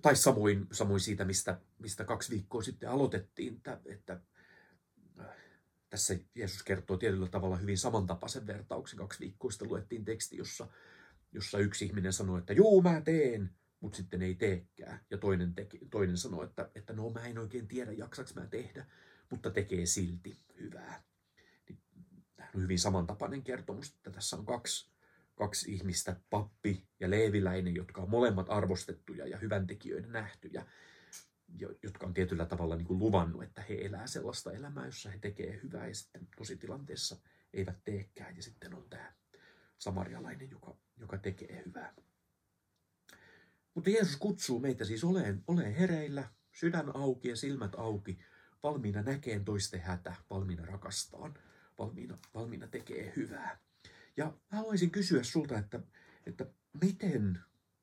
Tai 0.02 0.16
samoin, 0.16 0.66
samoin 0.72 1.00
siitä, 1.00 1.24
mistä, 1.24 1.60
mistä 1.78 2.04
kaksi 2.04 2.30
viikkoa 2.30 2.62
sitten 2.62 2.90
aloitettiin, 2.90 3.56
että, 3.56 3.80
että 3.84 4.20
äh, 5.20 5.26
tässä 5.90 6.18
Jeesus 6.34 6.62
kertoo 6.62 6.96
tietyllä 6.96 7.28
tavalla 7.28 7.56
hyvin 7.56 7.78
samantapaisen 7.78 8.46
vertauksen. 8.46 8.98
Kaksi 8.98 9.20
viikkoa 9.20 9.50
sitten 9.50 9.68
luettiin 9.68 10.04
teksti, 10.04 10.36
jossa, 10.36 10.68
jossa 11.32 11.58
yksi 11.58 11.84
ihminen 11.84 12.12
sanoi, 12.12 12.38
että 12.38 12.52
juu 12.52 12.82
mä 12.82 13.00
teen, 13.00 13.50
mutta 13.80 13.96
sitten 13.96 14.22
ei 14.22 14.34
teekään. 14.34 15.00
Ja 15.10 15.18
toinen, 15.18 15.54
teki, 15.54 15.78
toinen 15.90 16.16
sanoi, 16.16 16.44
että, 16.44 16.70
että 16.74 16.92
no 16.92 17.10
mä 17.10 17.26
en 17.26 17.38
oikein 17.38 17.68
tiedä, 17.68 17.92
jaksaks 17.92 18.34
mä 18.34 18.46
tehdä, 18.46 18.86
mutta 19.30 19.50
tekee 19.50 19.86
silti 19.86 20.40
hyvää. 20.60 21.02
Niin, 21.68 21.80
tämä 22.36 22.50
on 22.54 22.62
hyvin 22.62 22.78
samantapainen 22.78 23.42
kertomus, 23.42 23.94
että 23.94 24.10
tässä 24.10 24.36
on 24.36 24.46
kaksi 24.46 24.90
kaksi 25.38 25.72
ihmistä, 25.72 26.16
pappi 26.30 26.88
ja 27.00 27.10
leeviläinen, 27.10 27.74
jotka 27.74 28.02
on 28.02 28.10
molemmat 28.10 28.46
arvostettuja 28.50 29.26
ja 29.26 29.38
hyväntekijöiden 29.38 30.12
nähtyjä, 30.12 30.66
jotka 31.82 32.06
on 32.06 32.14
tietyllä 32.14 32.46
tavalla 32.46 32.76
niin 32.76 32.86
kuin 32.86 32.98
luvannut, 32.98 33.42
että 33.42 33.62
he 33.68 33.74
elää 33.74 34.06
sellaista 34.06 34.52
elämää, 34.52 34.86
jossa 34.86 35.10
he 35.10 35.18
tekee 35.18 35.60
hyvää 35.62 35.88
ja 35.88 35.94
sitten 35.94 36.28
tositilanteessa 36.36 37.16
eivät 37.52 37.76
teekään. 37.84 38.36
Ja 38.36 38.42
sitten 38.42 38.74
on 38.74 38.86
tämä 38.90 39.12
samarialainen, 39.78 40.50
joka, 40.50 40.76
joka 40.96 41.18
tekee 41.18 41.62
hyvää. 41.66 41.94
Mutta 43.74 43.90
Jeesus 43.90 44.16
kutsuu 44.16 44.60
meitä 44.60 44.84
siis 44.84 45.04
oleen, 45.04 45.44
oleen 45.46 45.74
hereillä, 45.74 46.28
sydän 46.52 46.96
auki 46.96 47.28
ja 47.28 47.36
silmät 47.36 47.74
auki, 47.74 48.18
valmiina 48.62 49.02
näkeen 49.02 49.44
toisten 49.44 49.80
hätä, 49.80 50.14
valmiina 50.30 50.66
rakastaan, 50.66 51.34
valmiina, 51.78 52.18
valmiina 52.34 52.66
tekee 52.66 53.12
hyvää. 53.16 53.67
Ja 54.18 54.32
haluaisin 54.48 54.90
kysyä 54.90 55.22
sulta, 55.22 55.58
että, 55.58 55.80
että 56.26 56.46
miten, 56.82 57.38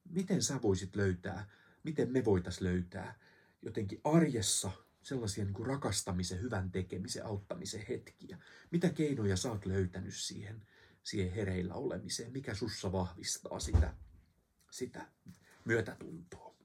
miten 0.09 0.43
sä 0.43 0.61
voisit 0.61 0.95
löytää, 0.95 1.49
miten 1.83 2.11
me 2.11 2.25
voitaisiin 2.25 2.63
löytää 2.63 3.19
jotenkin 3.61 4.01
arjessa 4.03 4.71
sellaisia 5.01 5.45
niin 5.45 5.53
kuin 5.53 5.67
rakastamisen, 5.67 6.41
hyvän 6.41 6.71
tekemisen, 6.71 7.25
auttamisen 7.25 7.85
hetkiä. 7.89 8.37
Mitä 8.71 8.89
keinoja 8.89 9.37
sä 9.37 9.51
oot 9.51 9.65
löytänyt 9.65 10.15
siihen, 10.15 10.67
siihen 11.03 11.33
hereillä 11.33 11.73
olemiseen? 11.73 12.31
Mikä 12.31 12.53
sussa 12.53 12.91
vahvistaa 12.91 13.59
sitä, 13.59 13.93
sitä 14.71 15.07
myötätuntoa? 15.65 16.55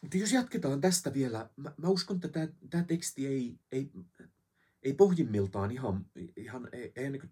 Mutta 0.00 0.16
jos 0.16 0.32
jatketaan 0.32 0.80
tästä 0.80 1.14
vielä, 1.14 1.50
mä, 1.56 1.74
mä 1.76 1.88
uskon, 1.88 2.20
että 2.24 2.48
tämä 2.70 2.84
teksti 2.84 3.26
ei, 3.26 3.58
ei 3.72 3.90
ei 4.82 4.94
pohjimmiltaan 4.94 5.70
ihan, 5.70 6.06
ihan 6.36 6.68
ei, 6.72 6.92
ei 6.96 7.10
niin 7.10 7.30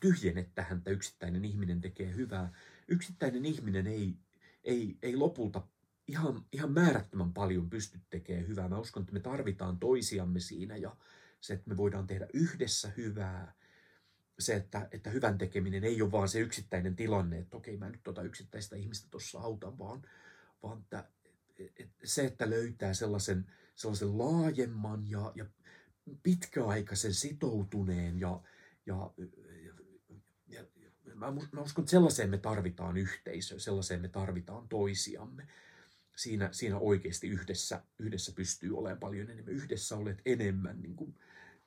tyhjene 0.00 0.50
tähän, 0.54 0.78
että 0.78 0.90
yksittäinen 0.90 1.44
ihminen 1.44 1.80
tekee 1.80 2.14
hyvää. 2.14 2.52
Yksittäinen 2.88 3.44
ihminen 3.44 3.86
ei, 3.86 4.16
ei, 4.64 4.98
ei 5.02 5.16
lopulta 5.16 5.66
ihan, 6.08 6.44
ihan 6.52 6.72
määrättömän 6.72 7.32
paljon 7.32 7.70
pysty 7.70 8.00
tekemään 8.10 8.48
hyvää. 8.48 8.68
Mä 8.68 8.78
uskon, 8.78 9.02
että 9.02 9.12
me 9.12 9.20
tarvitaan 9.20 9.78
toisiamme 9.78 10.40
siinä 10.40 10.76
ja 10.76 10.96
se, 11.40 11.54
että 11.54 11.70
me 11.70 11.76
voidaan 11.76 12.06
tehdä 12.06 12.26
yhdessä 12.32 12.92
hyvää 12.96 13.54
se 14.38 14.54
että, 14.54 14.88
että 14.92 15.10
hyvän 15.10 15.38
tekeminen 15.38 15.84
ei 15.84 16.02
ole 16.02 16.12
vaan 16.12 16.28
se 16.28 16.40
yksittäinen 16.40 16.96
tilanne, 16.96 17.38
että 17.38 17.56
okei 17.56 17.76
mä 17.76 17.90
nyt 17.90 18.02
tota 18.02 18.22
yksittäistä 18.22 18.76
ihmistä 18.76 19.08
tuossa 19.10 19.40
autan, 19.40 19.78
vaan, 19.78 20.02
vaan 20.62 20.78
että, 20.80 21.04
että 21.58 21.94
se, 22.04 22.24
että 22.24 22.50
löytää 22.50 22.94
sellaisen, 22.94 23.46
sellaisen 23.74 24.18
laajemman 24.18 25.10
ja, 25.10 25.32
ja 25.34 25.46
pitkäaikaisen 26.22 27.14
sitoutuneen 27.14 28.20
ja, 28.20 28.40
ja, 28.86 29.12
ja, 30.48 30.64
ja 30.74 31.14
mä, 31.14 31.32
mä 31.52 31.60
uskon, 31.60 31.82
että 31.82 31.90
sellaiseen 31.90 32.30
me 32.30 32.38
tarvitaan 32.38 32.96
yhteisöä, 32.96 33.58
sellaiseen 33.58 34.00
me 34.00 34.08
tarvitaan 34.08 34.68
toisiamme. 34.68 35.48
Siinä, 36.16 36.48
siinä 36.52 36.78
oikeasti 36.78 37.28
yhdessä, 37.28 37.84
yhdessä 37.98 38.32
pystyy 38.32 38.78
olemaan 38.78 39.00
paljon 39.00 39.30
enemmän. 39.30 39.54
Yhdessä 39.54 39.96
olet 39.96 40.22
enemmän, 40.24 40.82
niin 40.82 40.96
kuin, 40.96 41.14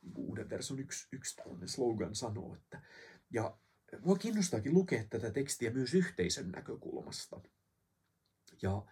niin 0.01 0.13
kuin 0.13 0.27
uuden 0.27 0.50
version 0.50 0.80
yksi, 0.80 1.08
yksi 1.12 1.36
tällainen 1.36 1.68
slogan 1.68 2.15
sanoo. 2.15 2.56
Että, 2.56 2.82
ja 3.34 3.58
mua 4.01 4.18
kiinnostaakin 4.18 4.74
lukea 4.74 5.04
tätä 5.10 5.32
tekstiä 5.32 5.72
myös 5.72 5.94
yhteisön 5.94 6.51
näkökulmasta. 6.51 7.42
Ja, 8.62 8.86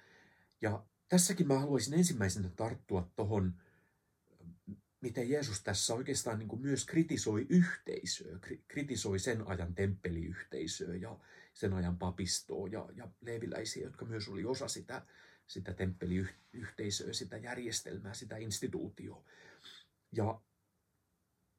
ja 0.62 0.86
tässäkin 1.10 1.48
mä 1.48 1.60
haluaisin 1.60 1.94
ensimmäisenä 1.94 2.50
tarttua 2.50 3.12
tuohon 3.16 3.62
miten 5.04 5.30
Jeesus 5.30 5.64
tässä 5.64 5.94
oikeastaan 5.94 6.40
niin 6.40 6.48
kuin 6.50 6.62
myös 6.62 6.86
kritisoi 6.86 7.46
yhteisöä, 7.50 8.40
kritisoi 8.68 9.20
sen 9.20 9.48
ajan 9.48 9.76
temppeliyhteisöä 9.76 10.96
ja 10.96 11.20
sen 11.54 11.74
ajan 11.74 11.98
papistoa 11.98 12.68
ja, 12.68 12.90
ja 12.96 13.08
leeviläisiä, 13.22 13.84
jotka 13.84 14.06
myös 14.06 14.28
oli 14.28 14.46
osa 14.46 14.68
sitä, 14.68 15.06
sitä 15.48 15.74
temppeliyhteisöä, 15.74 17.14
sitä 17.14 17.38
järjestelmää, 17.38 18.14
sitä 18.14 18.38
instituutioa. 18.38 19.26
Ja, 20.12 20.42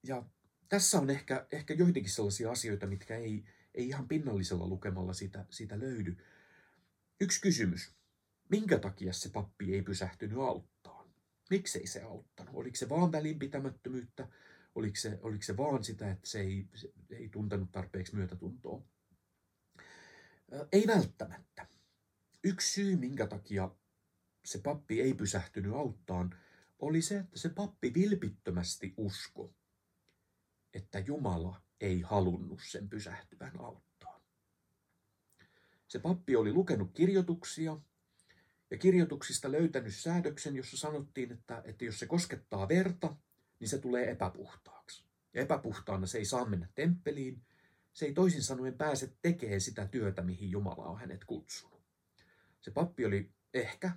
ja 0.03 0.25
tässä 0.69 0.99
on 0.99 1.11
ehkä, 1.11 1.47
ehkä 1.53 1.75
joitakin 1.75 2.11
sellaisia 2.11 2.51
asioita, 2.51 2.87
mitkä 2.87 3.17
ei, 3.17 3.45
ei 3.75 3.89
ihan 3.89 4.09
pinnallisella 4.09 4.69
lukemalla 4.69 5.13
sitä, 5.13 5.45
sitä 5.51 5.79
löydy. 5.79 6.17
Yksi 7.21 7.41
kysymys. 7.41 7.95
Minkä 8.49 8.79
takia 8.79 9.13
se 9.13 9.29
pappi 9.29 9.75
ei 9.75 9.83
pysähtynyt 9.83 10.39
auttaa? 10.39 10.74
Miksei 11.55 11.87
se 11.87 12.03
auttanut? 12.03 12.55
Oliko 12.55 12.77
se 12.77 12.89
vaan 12.89 13.13
välinpitämättömyyttä? 13.13 14.29
Oliko 14.75 14.97
se, 14.97 15.19
oliko 15.23 15.43
se 15.43 15.57
vaan 15.57 15.85
sitä, 15.85 16.11
että 16.11 16.29
se 16.29 16.41
ei, 16.41 16.69
se 16.75 16.93
ei 17.11 17.29
tuntenut 17.29 17.73
tarpeeksi 17.73 18.17
myötätuntoa? 18.17 18.83
Ei 20.73 20.87
välttämättä. 20.87 21.67
Yksi 22.45 22.73
syy, 22.73 22.97
minkä 22.97 23.27
takia 23.27 23.71
se 24.45 24.59
pappi 24.59 25.01
ei 25.01 25.15
pysähtynyt 25.15 25.75
auttaan, 25.75 26.39
oli 26.79 27.03
se, 27.03 27.19
että 27.19 27.39
se 27.39 27.49
pappi 27.49 27.95
vilpittömästi 27.95 28.95
usko, 28.97 29.55
että 30.73 30.99
Jumala 30.99 31.63
ei 31.81 32.01
halunnut 32.01 32.61
sen 32.71 32.89
pysähtyvän 32.89 33.61
auttaa. 33.61 34.21
Se 35.89 35.99
pappi 35.99 36.37
oli 36.37 36.53
lukenut 36.53 36.93
kirjoituksia, 36.95 37.81
ja 38.75 38.79
kirjoituksista 38.79 39.53
löytänyt 39.53 39.95
säädöksen, 39.95 40.57
jossa 40.57 40.77
sanottiin, 40.77 41.33
että, 41.33 41.63
että 41.65 41.85
jos 41.85 41.99
se 41.99 42.07
koskettaa 42.07 42.69
verta, 42.69 43.17
niin 43.61 43.69
se 43.69 43.79
tulee 43.79 44.11
epäpuhtaaksi. 44.11 45.05
Ja 45.35 45.43
epäpuhtaana 45.43 46.07
se 46.07 46.19
ei 46.19 46.25
saa 46.25 46.45
mennä 46.45 46.69
temppeliin. 46.75 47.43
Se 47.93 48.07
ei 48.07 48.13
toisin 48.13 48.43
sanoen 48.43 48.75
pääse 48.75 49.13
tekemään 49.23 49.61
sitä 49.61 49.87
työtä, 49.87 50.23
mihin 50.23 50.51
Jumala 50.51 50.85
on 50.85 51.01
hänet 51.01 51.25
kutsunut. 51.25 51.83
Se 52.61 52.71
pappi 52.71 53.05
oli 53.05 53.31
ehkä 53.55 53.91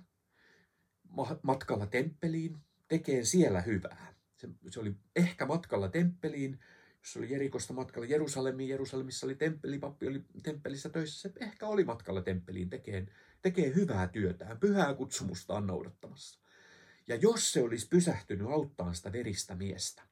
matkalla 1.42 1.86
temppeliin, 1.86 2.56
tekee 2.88 3.24
siellä 3.24 3.60
hyvää. 3.60 4.14
Se, 4.36 4.48
se 4.70 4.80
oli 4.80 4.94
ehkä 5.16 5.46
matkalla 5.46 5.88
temppeliin, 5.88 6.58
jos 7.00 7.16
oli 7.16 7.32
Jerikosta 7.32 7.72
matkalla 7.72 8.06
Jerusalemiin, 8.06 8.70
Jerusalemissa 8.70 9.26
oli 9.26 9.34
temppeli, 9.34 9.78
pappi 9.78 10.08
oli 10.08 10.24
temppelissä 10.42 10.88
töissä, 10.88 11.20
se 11.20 11.32
ehkä 11.40 11.66
oli 11.66 11.84
matkalla 11.84 12.22
temppeliin 12.22 12.70
tekeen 12.70 13.10
tekee 13.42 13.74
hyvää 13.74 14.08
työtään, 14.08 14.58
pyhää 14.58 14.94
kutsumustaan 14.94 15.66
noudattamassa. 15.66 16.40
Ja 17.08 17.16
jos 17.16 17.52
se 17.52 17.62
olisi 17.62 17.88
pysähtynyt 17.88 18.50
auttaa 18.50 18.92
sitä 18.92 19.12
veristä 19.12 19.54
miestä, 19.54 20.02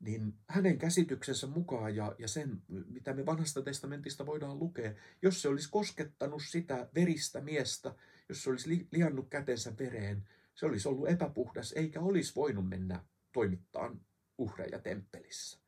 niin 0.00 0.34
hänen 0.48 0.78
käsityksensä 0.78 1.46
mukaan 1.46 1.96
ja, 1.96 2.14
ja 2.18 2.28
sen, 2.28 2.62
mitä 2.68 3.14
me 3.14 3.26
vanhasta 3.26 3.62
testamentista 3.62 4.26
voidaan 4.26 4.58
lukea, 4.58 4.92
jos 5.22 5.42
se 5.42 5.48
olisi 5.48 5.70
koskettanut 5.70 6.42
sitä 6.42 6.88
veristä 6.94 7.40
miestä, 7.40 7.94
jos 8.28 8.42
se 8.42 8.50
olisi 8.50 8.68
li, 8.68 8.88
liannut 8.92 9.28
kätensä 9.28 9.78
vereen, 9.78 10.28
se 10.54 10.66
olisi 10.66 10.88
ollut 10.88 11.08
epäpuhdas 11.08 11.72
eikä 11.72 12.00
olisi 12.00 12.34
voinut 12.36 12.68
mennä 12.68 13.04
toimittaan 13.32 14.00
uhreja 14.38 14.78
temppelissä 14.78 15.64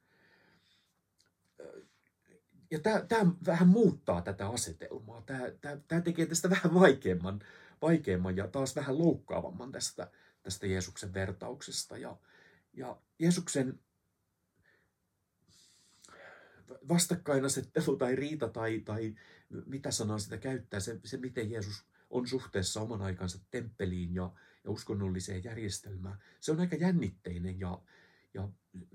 ja 2.71 2.79
tämä 3.09 3.33
vähän 3.47 3.69
muuttaa 3.69 4.23
tätä 4.23 4.49
asetelmaa. 4.49 4.96
Tämä 5.89 6.01
tekee 6.01 6.27
tästä 6.27 6.51
vähän 6.57 6.75
vaikeamman, 6.75 7.41
vaikeamman 7.83 8.37
ja 8.37 8.49
taas 8.49 8.77
vähän 8.77 8.99
loukkaavamman 8.99 9.73
tästä, 9.73 10.11
tästä 10.43 10.67
Jeesuksen 10.67 11.15
vertauksesta. 11.15 11.99
Ja, 11.99 12.19
ja 12.73 12.97
Jeesuksen 13.19 13.81
vastakkainasettelu 16.89 17.97
tai 17.97 18.17
riita 18.17 18.49
tai, 18.49 18.81
tai 18.81 19.15
mitä 19.67 19.91
sanaa 19.91 20.19
sitä 20.19 20.39
käyttää, 20.39 20.81
se, 20.81 21.01
se 21.05 21.17
miten 21.17 21.51
Jeesus 21.51 21.85
on 22.11 22.29
suhteessa 22.29 22.81
oman 22.81 23.03
aikansa 23.03 23.39
temppeliin 23.51 24.15
ja, 24.15 24.33
ja 24.65 24.71
uskonnolliseen 24.71 25.45
järjestelmään, 25.45 26.19
se 26.41 26.53
on 26.53 26.61
aika 26.61 26.77
jännitteinen 26.77 27.61
ja, 27.61 27.83
ja 28.35 28.49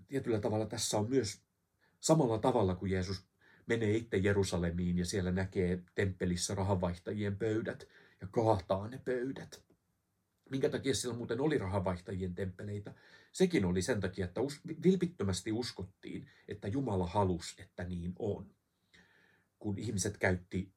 tietyllä 0.08 0.40
tavalla 0.40 0.66
tässä 0.66 0.98
on 0.98 1.10
myös 1.10 1.42
samalla 2.00 2.38
tavalla 2.38 2.76
kuin 2.76 2.92
Jeesus 2.92 3.31
menee 3.72 3.96
itse 3.96 4.18
Jerusalemiin 4.18 4.98
ja 4.98 5.06
siellä 5.06 5.32
näkee 5.32 5.84
temppelissä 5.96 6.56
rahanvaihtajien 6.56 7.38
pöydät 7.38 7.88
ja 8.22 8.28
kaataa 8.28 8.88
ne 8.88 8.98
pöydät. 9.06 9.64
Minkä 10.50 10.70
takia 10.70 10.96
siellä 10.96 11.18
muuten 11.18 11.42
oli 11.42 11.58
rahanvaihtajien 11.58 12.36
temppeleitä? 12.36 12.94
Sekin 13.32 13.66
oli 13.66 13.82
sen 13.82 14.00
takia, 14.00 14.26
että 14.26 14.42
vilpittömästi 14.84 15.52
uskottiin, 15.52 16.28
että 16.48 16.68
Jumala 16.68 17.08
halusi, 17.08 17.62
että 17.62 17.84
niin 17.84 18.14
on. 18.20 18.52
Kun 19.60 19.78
ihmiset 19.78 20.18
käytti, 20.18 20.72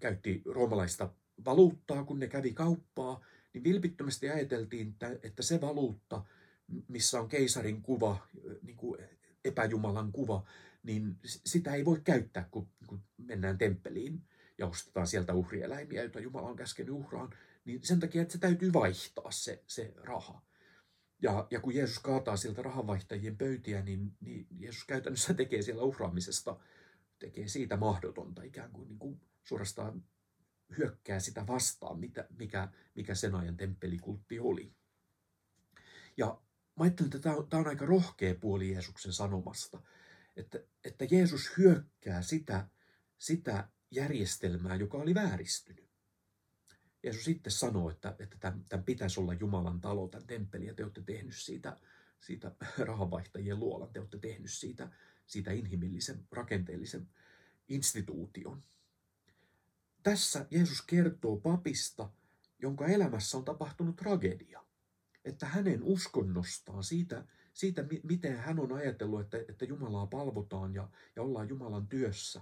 käytti 0.00 0.42
roomalaista 0.44 1.14
valuuttaa, 1.44 2.04
kun 2.04 2.18
ne 2.18 2.28
kävi 2.28 2.52
kauppaa, 2.52 3.24
niin 3.52 3.64
vilpittömästi 3.64 4.30
ajateltiin, 4.30 4.96
että 5.22 5.42
se 5.42 5.60
valuutta, 5.60 6.24
missä 6.88 7.20
on 7.20 7.28
keisarin 7.28 7.82
kuva, 7.82 8.26
niin 8.62 8.76
kuin 8.76 9.00
epäjumalan 9.44 10.12
kuva, 10.12 10.44
niin 10.82 11.18
sitä 11.24 11.74
ei 11.74 11.84
voi 11.84 12.00
käyttää, 12.04 12.48
kun, 12.50 12.68
kun 12.86 13.02
mennään 13.16 13.58
temppeliin 13.58 14.24
ja 14.58 14.66
ostetaan 14.66 15.06
sieltä 15.06 15.34
uhrieläimiä, 15.34 16.00
joita 16.00 16.20
Jumala 16.20 16.48
on 16.48 16.56
käskenyt 16.56 16.94
uhraan, 16.94 17.30
niin 17.64 17.82
sen 17.82 18.00
takia, 18.00 18.22
että 18.22 18.32
se 18.32 18.38
täytyy 18.38 18.72
vaihtaa 18.72 19.30
se, 19.30 19.62
se 19.66 19.94
raha. 19.96 20.42
Ja, 21.22 21.46
ja 21.50 21.60
kun 21.60 21.74
Jeesus 21.74 21.98
kaataa 21.98 22.36
sieltä 22.36 22.62
rahanvaihtajien 22.62 23.38
pöytiä, 23.38 23.82
niin, 23.82 24.16
niin 24.20 24.46
Jeesus 24.58 24.84
käytännössä 24.84 25.34
tekee 25.42 25.62
siellä 25.62 25.82
uhraamisesta, 25.82 26.60
tekee 27.18 27.48
siitä 27.48 27.76
mahdotonta 27.76 28.42
ikään 28.42 28.70
kuin, 28.70 28.88
niin 28.88 28.98
kuin 28.98 29.20
suorastaan 29.42 30.04
hyökkää 30.78 31.20
sitä 31.20 31.46
vastaan, 31.46 31.98
mitä, 31.98 32.26
mikä, 32.38 32.68
mikä 32.94 33.14
sen 33.14 33.34
ajan 33.34 33.56
temppelikultti 33.56 34.38
oli. 34.38 34.72
Ja 36.16 36.40
mä 36.78 36.84
ajattelen, 36.84 37.06
että 37.06 37.18
tämä 37.18 37.36
on, 37.36 37.48
tämä 37.48 37.60
on 37.60 37.68
aika 37.68 37.86
rohkea 37.86 38.34
puoli 38.34 38.72
Jeesuksen 38.72 39.12
sanomasta, 39.12 39.82
että, 40.36 40.60
että 40.84 41.04
Jeesus 41.10 41.58
hyökkää 41.58 42.22
sitä, 42.22 42.68
sitä 43.18 43.68
järjestelmää, 43.90 44.76
joka 44.76 44.98
oli 44.98 45.14
vääristynyt. 45.14 45.90
Jeesus 47.02 47.24
sitten 47.24 47.52
sanoo, 47.52 47.90
että, 47.90 48.16
että 48.18 48.36
tämän, 48.40 48.64
tämän 48.68 48.84
pitäisi 48.84 49.20
olla 49.20 49.34
Jumalan 49.34 49.80
talo, 49.80 50.08
tämän 50.08 50.26
temppeli, 50.26 50.66
ja 50.66 50.74
te 50.74 50.84
olette 50.84 51.02
tehnyt 51.02 51.36
siitä, 51.36 51.80
siitä 52.20 52.52
rahanvaihtajien 52.78 53.60
luolan, 53.60 53.92
te 53.92 54.00
olette 54.00 54.18
tehnyt 54.18 54.52
siitä, 54.52 54.90
siitä 55.26 55.52
inhimillisen, 55.52 56.26
rakenteellisen 56.30 57.08
instituution. 57.68 58.62
Tässä 60.02 60.46
Jeesus 60.50 60.82
kertoo 60.82 61.36
papista, 61.36 62.10
jonka 62.58 62.86
elämässä 62.86 63.38
on 63.38 63.44
tapahtunut 63.44 63.96
tragedia. 63.96 64.64
Että 65.24 65.46
hänen 65.46 65.82
uskonnostaan, 65.82 66.84
siitä, 66.84 67.24
siitä, 67.52 67.84
miten 68.02 68.36
hän 68.36 68.58
on 68.58 68.72
ajatellut, 68.72 69.20
että, 69.20 69.38
että 69.48 69.64
Jumalaa 69.64 70.06
palvotaan 70.06 70.74
ja, 70.74 70.88
ja 71.16 71.22
ollaan 71.22 71.48
Jumalan 71.48 71.88
työssä. 71.88 72.40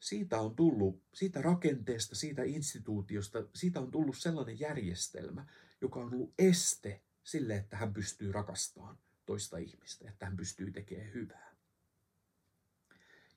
Siitä 0.00 0.40
on 0.40 0.56
tullut, 0.56 1.02
siitä 1.14 1.42
rakenteesta, 1.42 2.14
siitä 2.14 2.42
instituutiosta, 2.42 3.44
siitä 3.54 3.80
on 3.80 3.90
tullut 3.90 4.18
sellainen 4.18 4.60
järjestelmä, 4.60 5.46
joka 5.80 6.00
on 6.00 6.14
ollut 6.14 6.34
este 6.38 7.02
sille, 7.24 7.56
että 7.56 7.76
hän 7.76 7.94
pystyy 7.94 8.32
rakastamaan 8.32 8.98
toista 9.26 9.58
ihmistä, 9.58 10.08
että 10.08 10.26
hän 10.26 10.36
pystyy 10.36 10.70
tekemään 10.70 11.14
hyvää. 11.14 11.56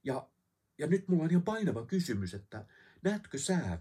Ja, 0.03 0.29
ja 0.77 0.87
nyt 0.87 1.07
mulla 1.07 1.23
on 1.23 1.29
ihan 1.29 1.43
painava 1.43 1.85
kysymys, 1.85 2.33
että 2.33 2.65
näetkö 3.03 3.37
sä 3.37 3.79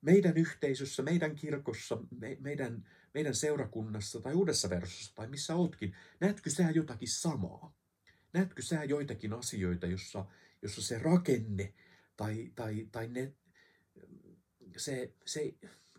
meidän 0.00 0.36
yhteisössä, 0.36 1.02
meidän 1.02 1.36
kirkossa, 1.36 1.98
me, 2.10 2.36
meidän, 2.40 2.88
meidän 3.16 3.34
seurakunnassa 3.34 4.20
tai 4.20 4.34
uudessa 4.34 4.70
versossa 4.70 5.14
tai 5.14 5.26
missä 5.26 5.54
ootkin, 5.54 5.94
näetkö 6.20 6.50
sä 6.50 6.70
jotakin 6.70 7.08
samaa? 7.08 7.74
näetkö 8.36 8.62
sä 8.62 8.84
joitakin 8.84 9.32
asioita, 9.32 9.86
jossa, 9.86 10.26
jossa 10.62 10.82
se 10.82 10.98
rakenne 10.98 11.74
tai, 12.16 12.52
tai, 12.54 12.88
tai 12.92 13.08
ne, 13.08 13.32
se, 14.76 15.12
se 15.24 15.54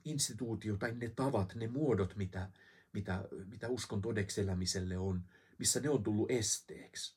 instituutio 0.05 0.77
tai 0.77 0.95
ne 0.95 1.09
tavat, 1.09 1.55
ne 1.55 1.67
muodot, 1.67 2.15
mitä, 2.15 2.49
mitä, 2.93 3.23
mitä 3.45 3.67
uskon 3.67 4.01
todeksi 4.01 4.41
elämiselle 4.41 4.97
on, 4.97 5.23
missä 5.57 5.79
ne 5.79 5.89
on 5.89 6.03
tullut 6.03 6.31
esteeksi 6.31 7.15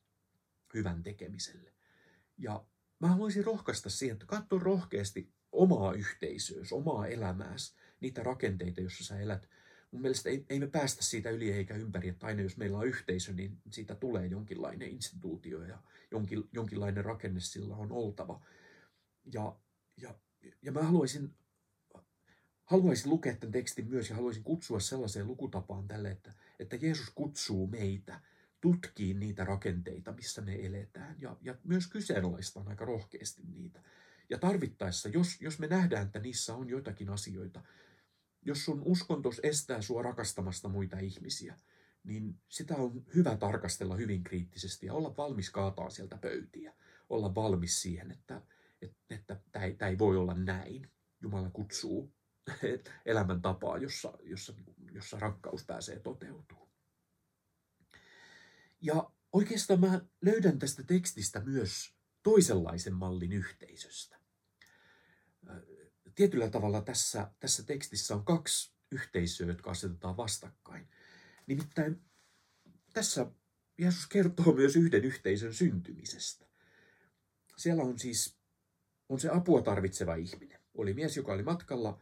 hyvän 0.74 1.02
tekemiselle. 1.02 1.72
Ja 2.38 2.64
mä 2.98 3.08
haluaisin 3.08 3.44
rohkaista 3.44 3.90
siihen, 3.90 4.14
että 4.14 4.26
katso 4.26 4.58
rohkeasti 4.58 5.32
omaa 5.52 5.92
yhteisöösi, 5.92 6.74
omaa 6.74 7.06
elämääsi, 7.06 7.74
niitä 8.00 8.22
rakenteita, 8.22 8.80
joissa 8.80 9.04
sä 9.04 9.20
elät. 9.20 9.48
Mun 9.90 10.02
mielestä 10.02 10.30
ei, 10.30 10.46
ei 10.48 10.60
me 10.60 10.66
päästä 10.66 11.04
siitä 11.04 11.30
yli 11.30 11.52
eikä 11.52 11.74
ympäri, 11.74 12.08
että 12.08 12.26
aina 12.26 12.42
jos 12.42 12.56
meillä 12.56 12.78
on 12.78 12.86
yhteisö, 12.86 13.32
niin 13.32 13.58
siitä 13.70 13.94
tulee 13.94 14.26
jonkinlainen 14.26 14.88
instituutio 14.88 15.62
ja 15.64 15.82
jonkin, 16.10 16.48
jonkinlainen 16.52 17.04
rakenne 17.04 17.40
sillä 17.40 17.76
on 17.76 17.92
oltava. 17.92 18.40
Ja, 19.32 19.56
ja, 19.96 20.14
ja 20.62 20.72
mä 20.72 20.82
haluaisin, 20.82 21.34
haluaisin 22.64 23.10
lukea 23.10 23.36
tämän 23.36 23.52
tekstin 23.52 23.88
myös 23.88 24.10
ja 24.10 24.16
haluaisin 24.16 24.44
kutsua 24.44 24.80
sellaiseen 24.80 25.26
lukutapaan 25.26 25.88
tälle, 25.88 26.10
että, 26.10 26.34
että 26.58 26.76
Jeesus 26.76 27.10
kutsuu 27.14 27.66
meitä 27.66 28.20
tutkii 28.60 29.14
niitä 29.14 29.44
rakenteita, 29.44 30.12
missä 30.12 30.42
me 30.42 30.66
eletään 30.66 31.16
ja, 31.20 31.36
ja 31.42 31.54
myös 31.64 31.86
kyseenalaistaan 31.86 32.68
aika 32.68 32.84
rohkeasti 32.84 33.42
niitä. 33.48 33.82
Ja 34.30 34.38
tarvittaessa, 34.38 35.08
jos, 35.08 35.40
jos 35.40 35.58
me 35.58 35.66
nähdään, 35.66 36.06
että 36.06 36.18
niissä 36.18 36.54
on 36.54 36.68
joitakin 36.68 37.08
asioita, 37.08 37.62
jos 38.42 38.64
sun 38.64 38.82
uskontos 38.84 39.40
estää 39.42 39.82
sua 39.82 40.02
rakastamasta 40.02 40.68
muita 40.68 40.98
ihmisiä, 40.98 41.56
niin 42.04 42.40
sitä 42.48 42.76
on 42.76 43.04
hyvä 43.14 43.36
tarkastella 43.36 43.96
hyvin 43.96 44.24
kriittisesti 44.24 44.86
ja 44.86 44.94
olla 44.94 45.16
valmis 45.16 45.50
kaataa 45.50 45.90
sieltä 45.90 46.18
pöytiä. 46.18 46.74
Olla 47.08 47.34
valmis 47.34 47.82
siihen, 47.82 48.10
että, 48.10 48.42
että, 48.82 49.14
että 49.14 49.40
tämä 49.52 49.64
ei, 49.64 49.74
tämä 49.74 49.98
voi 49.98 50.16
olla 50.16 50.34
näin. 50.34 50.90
Jumala 51.22 51.50
kutsuu 51.50 52.12
elämäntapaa, 53.06 53.78
jossa, 53.78 54.12
jossa, 54.22 54.54
jossa 54.92 55.18
rakkaus 55.18 55.64
pääsee 55.64 55.98
toteutumaan. 55.98 56.70
Ja 58.80 59.10
oikeastaan 59.32 59.80
mä 59.80 60.00
löydän 60.20 60.58
tästä 60.58 60.82
tekstistä 60.82 61.40
myös 61.40 61.94
toisenlaisen 62.22 62.94
mallin 62.94 63.32
yhteisöstä. 63.32 64.19
Tietyllä 66.20 66.50
tavalla 66.50 66.82
tässä, 66.82 67.30
tässä 67.38 67.62
tekstissä 67.62 68.14
on 68.14 68.24
kaksi 68.24 68.72
yhteisöä, 68.90 69.46
jotka 69.46 69.70
asetetaan 69.70 70.16
vastakkain. 70.16 70.88
Nimittäin 71.46 72.00
tässä 72.92 73.26
Jeesus 73.78 74.06
kertoo 74.06 74.54
myös 74.54 74.76
yhden 74.76 75.04
yhteisön 75.04 75.54
syntymisestä. 75.54 76.46
Siellä 77.56 77.82
on 77.82 77.98
siis 77.98 78.38
on 79.08 79.20
se 79.20 79.28
apua 79.32 79.62
tarvitseva 79.62 80.14
ihminen. 80.14 80.60
Oli 80.74 80.94
mies, 80.94 81.16
joka 81.16 81.32
oli 81.32 81.42
matkalla 81.42 82.00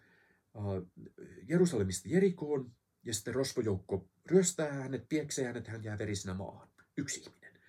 Jerusalemista 1.49 2.09
Jerikoon, 2.09 2.75
ja 3.03 3.15
sitten 3.15 3.35
rosvojoukko 3.35 4.09
ryöstää 4.27 4.73
hänet, 4.73 5.09
pieksee 5.09 5.47
hänet, 5.47 5.67
hän 5.67 5.85
jää 5.85 5.99
verisenä 5.99 6.35
maahan. 6.35 6.69
Yksi 6.97 7.21
ihminen. 7.21 7.61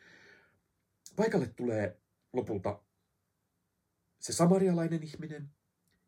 Paikalle 1.15 1.47
tulee 1.47 2.01
lopulta 2.33 2.83
se 4.19 4.33
samarialainen 4.33 5.03
ihminen, 5.03 5.58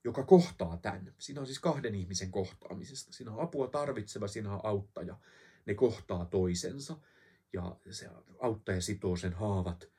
joka 0.03 0.23
kohtaa 0.23 0.77
tämän. 0.77 1.13
Siinä 1.17 1.41
on 1.41 1.47
siis 1.47 1.59
kahden 1.59 1.95
ihmisen 1.95 2.31
kohtaamisesta. 2.31 3.13
Siinä 3.13 3.31
on 3.31 3.43
apua 3.43 3.67
tarvitseva, 3.67 4.27
siinä 4.27 4.53
on 4.53 4.59
auttaja. 4.63 5.19
Ne 5.65 5.73
kohtaa 5.73 6.25
toisensa 6.25 6.97
ja 7.53 7.77
se 7.91 8.09
auttaja 8.39 8.81
sitoo 8.81 9.15
sen 9.15 9.33
haavat 9.33 9.89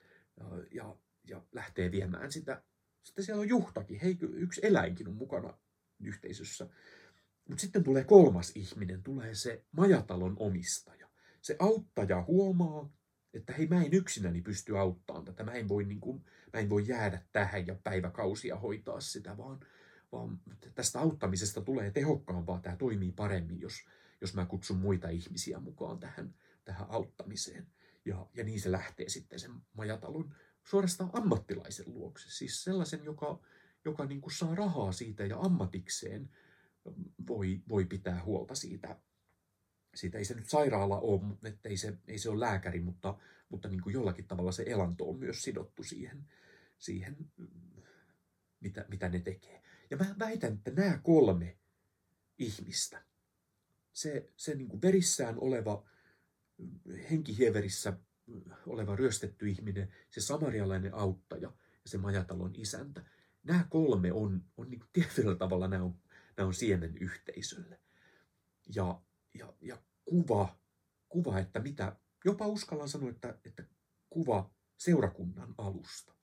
ja, 0.71 0.97
ja, 1.25 1.43
lähtee 1.53 1.91
viemään 1.91 2.33
sitä. 2.33 2.63
Sitten 3.03 3.25
siellä 3.25 3.41
on 3.41 3.49
juhtakin. 3.49 4.01
Hei, 4.01 4.19
yksi 4.21 4.61
eläinkin 4.65 5.09
on 5.09 5.15
mukana 5.15 5.59
yhteisössä. 6.01 6.69
Mutta 7.49 7.61
sitten 7.61 7.85
tulee 7.85 8.05
kolmas 8.05 8.53
ihminen, 8.55 9.03
tulee 9.03 9.35
se 9.35 9.65
majatalon 9.73 10.37
omistaja. 10.39 11.09
Se 11.41 11.57
auttaja 11.59 12.23
huomaa, 12.23 12.91
että 13.35 13.53
hei 13.53 13.67
mä 13.67 13.83
en 13.83 13.95
yksinäni 13.95 14.43
pysty 14.43 14.79
auttamaan 14.79 15.25
tätä, 15.25 15.45
mä 15.45 15.53
en 15.53 15.69
voi, 15.69 15.85
niin 15.85 16.01
kuin, 16.01 16.25
mä 16.53 16.61
en 16.61 16.71
voi 16.71 16.89
jäädä 16.89 17.23
tähän 17.33 17.67
ja 17.67 17.75
päiväkausia 17.75 18.57
hoitaa 18.57 19.01
sitä, 19.01 19.37
vaan, 19.37 19.67
vaan 20.13 20.41
tästä 20.75 21.01
auttamisesta 21.01 21.61
tulee 21.61 21.91
tehokkaampaa, 21.91 22.61
tämä 22.61 22.77
toimii 22.77 23.13
paremmin, 23.13 23.61
jos, 23.61 23.75
jos 24.21 24.35
mä 24.35 24.47
kutsun 24.47 24.77
muita 24.77 25.09
ihmisiä 25.09 25.59
mukaan 25.59 25.99
tähän, 25.99 26.35
tähän 26.65 26.87
auttamiseen. 26.91 27.67
Ja, 28.05 28.27
ja 28.35 28.45
niin 28.45 28.61
se 28.61 28.73
lähtee 28.73 29.09
sitten 29.09 29.41
sen 29.41 29.53
majatalon 29.73 30.35
suorastaan 30.65 31.11
ammattilaisen 31.13 31.95
luokse, 31.95 32.31
siis 32.31 32.65
sellaisen, 32.65 33.05
joka, 33.05 33.41
joka 33.85 34.07
niin 34.07 34.21
kuin 34.21 34.33
saa 34.33 34.55
rahaa 34.55 34.93
siitä 34.93 35.25
ja 35.25 35.39
ammatikseen 35.39 36.31
voi, 37.29 37.63
voi 37.69 37.85
pitää 37.85 38.25
huolta 38.25 38.55
siitä 38.55 38.97
siitä 39.95 40.19
ei 40.19 40.25
se 40.25 40.35
nyt 40.35 40.49
sairaala 40.49 41.01
ole, 41.01 41.37
että 41.45 41.69
ei 41.69 41.77
se, 41.77 41.99
ei 42.09 42.19
se 42.19 42.31
ole 42.31 42.41
lääkäri, 42.41 42.81
mutta, 42.81 43.19
mutta 43.49 43.69
niin 43.69 43.83
kuin 43.83 43.93
jollakin 43.93 44.27
tavalla 44.27 44.53
se 44.53 44.65
elanto 44.67 45.09
on 45.09 45.19
myös 45.19 45.43
sidottu 45.43 45.83
siihen, 45.83 46.25
siihen 46.79 47.17
mitä, 48.61 48.85
mitä 48.89 49.09
ne 49.09 49.21
tekee. 49.21 49.63
Ja 49.93 49.99
mä 49.99 50.15
väitän, 50.19 50.53
että 50.53 50.71
nämä 50.71 50.99
kolme 50.99 51.59
ihmistä, 52.39 53.05
se, 53.93 54.33
se 54.37 54.55
niin 54.55 54.69
kuin 54.69 54.83
verissään 54.83 55.39
oleva, 55.39 55.89
henkihieverissä 57.11 57.99
oleva 58.67 58.97
ryöstetty 58.97 59.49
ihminen, 59.49 59.95
se 60.11 60.21
samarialainen 60.21 60.95
auttaja 60.95 61.53
ja 61.85 61.91
se 61.91 61.99
majatalon 61.99 62.55
isäntä, 62.55 63.05
nämä 63.43 63.67
kolme 63.71 64.13
on, 64.13 64.45
on 64.57 64.71
niin 64.71 64.85
tietyllä 64.93 65.35
tavalla 65.35 65.69
nämä 65.69 65.85
on, 65.85 65.99
nämä 66.37 66.47
on 66.47 66.55
siemen 66.55 66.99
yhteisölle. 66.99 67.81
Ja 68.75 69.03
ja, 69.35 69.55
ja 69.61 69.83
kuva, 70.05 70.59
kuva, 71.09 71.39
että 71.39 71.61
mitä, 71.61 71.97
jopa 72.25 72.47
uskallan 72.47 72.89
sanoa, 72.89 73.11
että, 73.11 73.39
että 73.45 73.65
kuva 74.11 74.51
seurakunnan 74.77 75.55
alusta. 75.59 76.15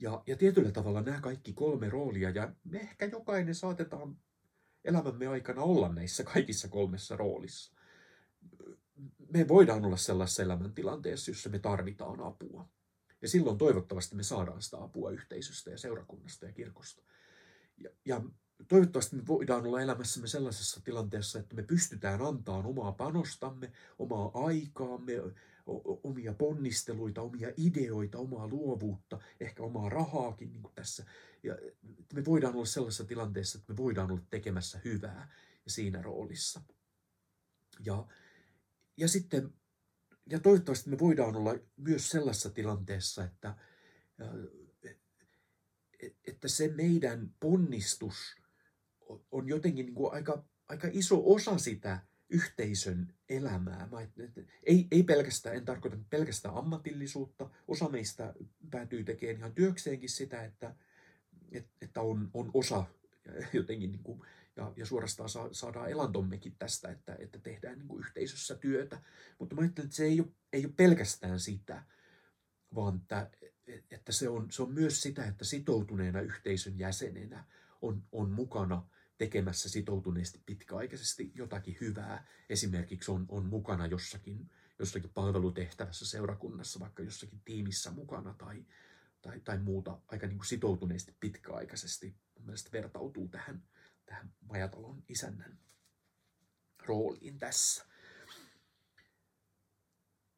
Ja, 0.00 0.22
ja 0.26 0.36
tietyllä 0.36 0.70
tavalla 0.70 1.02
nämä 1.02 1.20
kaikki 1.20 1.52
kolme 1.52 1.88
roolia, 1.88 2.30
ja 2.30 2.52
me 2.64 2.78
ehkä 2.78 3.06
jokainen 3.06 3.54
saatetaan 3.54 4.16
elämämme 4.84 5.26
aikana 5.26 5.62
olla 5.62 5.88
näissä 5.88 6.24
kaikissa 6.24 6.68
kolmessa 6.68 7.16
roolissa. 7.16 7.72
Me 9.32 9.48
voidaan 9.48 9.84
olla 9.84 9.96
sellaisessa 9.96 10.42
elämäntilanteessa, 10.42 11.30
jossa 11.30 11.48
me 11.48 11.58
tarvitaan 11.58 12.20
apua. 12.20 12.68
Ja 13.22 13.28
silloin 13.28 13.58
toivottavasti 13.58 14.16
me 14.16 14.22
saadaan 14.22 14.62
sitä 14.62 14.82
apua 14.82 15.10
yhteisöstä 15.10 15.70
ja 15.70 15.78
seurakunnasta 15.78 16.46
ja 16.46 16.52
kirkosta. 16.52 17.02
Ja, 17.78 17.90
ja 18.04 18.22
toivottavasti 18.68 19.16
me 19.16 19.26
voidaan 19.26 19.66
olla 19.66 19.80
elämässämme 19.80 20.28
sellaisessa 20.28 20.80
tilanteessa, 20.84 21.38
että 21.38 21.56
me 21.56 21.62
pystytään 21.62 22.22
antamaan 22.22 22.66
omaa 22.66 22.92
panostamme, 22.92 23.72
omaa 23.98 24.30
aikaamme, 24.34 25.12
omia 26.04 26.34
ponnisteluita, 26.34 27.22
omia 27.22 27.48
ideoita, 27.56 28.18
omaa 28.18 28.48
luovuutta, 28.48 29.20
ehkä 29.40 29.62
omaa 29.62 29.88
rahaakin 29.88 30.52
niin 30.52 30.62
kuin 30.62 30.74
tässä. 30.74 31.04
Ja 31.42 31.58
me 32.14 32.24
voidaan 32.24 32.54
olla 32.54 32.64
sellaisessa 32.64 33.04
tilanteessa, 33.04 33.58
että 33.58 33.72
me 33.72 33.76
voidaan 33.76 34.10
olla 34.10 34.24
tekemässä 34.30 34.80
hyvää 34.84 35.32
ja 35.64 35.70
siinä 35.70 36.02
roolissa. 36.02 36.60
Ja, 37.84 38.06
ja 38.96 39.08
sitten, 39.08 39.52
ja 40.30 40.40
toivottavasti 40.40 40.90
me 40.90 40.98
voidaan 40.98 41.36
olla 41.36 41.54
myös 41.76 42.08
sellaisessa 42.08 42.50
tilanteessa, 42.50 43.24
että, 43.24 43.56
että 46.26 46.48
se 46.48 46.68
meidän 46.68 47.34
ponnistus– 47.40 48.14
on 49.30 49.48
jotenkin 49.48 49.86
niin 49.86 49.94
kuin 49.94 50.12
aika, 50.12 50.44
aika 50.68 50.88
iso 50.92 51.22
osa 51.24 51.58
sitä 51.58 52.00
yhteisön 52.28 53.14
elämää. 53.30 53.88
Mä, 53.92 53.98
ei, 54.62 54.86
ei 54.90 55.02
pelkästään, 55.02 55.56
en 55.56 55.64
tarkoita 55.64 55.96
pelkästään 56.10 56.54
ammatillisuutta. 56.54 57.50
Osa 57.68 57.88
meistä 57.88 58.34
päätyy 58.70 59.04
tekemään 59.04 59.38
ihan 59.38 59.54
työkseenkin 59.54 60.08
sitä, 60.08 60.44
että, 60.44 60.74
että 61.82 62.00
on, 62.00 62.30
on 62.34 62.50
osa 62.54 62.84
jotenkin 63.52 63.92
niin 63.92 64.02
kuin, 64.02 64.20
ja, 64.56 64.72
ja 64.76 64.86
suorastaan 64.86 65.28
sa, 65.28 65.48
saadaan 65.52 65.90
elantommekin 65.90 66.56
tästä, 66.58 66.88
että, 66.88 67.16
että 67.18 67.38
tehdään 67.38 67.78
niin 67.78 67.88
kuin 67.88 68.00
yhteisössä 68.00 68.54
työtä. 68.54 69.02
Mutta 69.38 69.54
mä 69.54 69.60
ajattelen, 69.60 69.86
että 69.86 69.96
se 69.96 70.04
ei 70.04 70.20
ole, 70.20 70.28
ei 70.52 70.64
ole 70.64 70.74
pelkästään 70.76 71.40
sitä, 71.40 71.82
vaan 72.74 72.96
että, 72.96 73.30
että 73.90 74.12
se, 74.12 74.28
on, 74.28 74.50
se 74.50 74.62
on 74.62 74.72
myös 74.72 75.02
sitä, 75.02 75.24
että 75.24 75.44
sitoutuneena 75.44 76.20
yhteisön 76.20 76.78
jäsenenä 76.78 77.44
on, 77.82 78.02
on 78.12 78.30
mukana– 78.30 78.82
tekemässä 79.20 79.68
sitoutuneesti 79.68 80.42
pitkäaikaisesti 80.46 81.32
jotakin 81.34 81.76
hyvää. 81.80 82.26
Esimerkiksi 82.48 83.10
on, 83.10 83.26
on 83.28 83.46
mukana 83.46 83.86
jossakin, 83.86 84.50
jossakin 84.78 85.10
palvelutehtävässä 85.10 86.06
seurakunnassa, 86.06 86.80
vaikka 86.80 87.02
jossakin 87.02 87.40
tiimissä 87.44 87.90
mukana 87.90 88.34
tai, 88.34 88.64
tai, 89.22 89.40
tai 89.40 89.58
muuta 89.58 90.00
aika 90.08 90.26
niin 90.26 90.38
kuin 90.38 90.46
sitoutuneesti 90.46 91.16
pitkäaikaisesti. 91.20 92.16
Mun 92.34 92.46
mielestä 92.46 92.72
vertautuu 92.72 93.28
tähän, 93.28 93.62
tähän 94.06 94.32
majatalon 94.40 95.04
isännän 95.08 95.58
rooliin 96.86 97.38
tässä. 97.38 97.86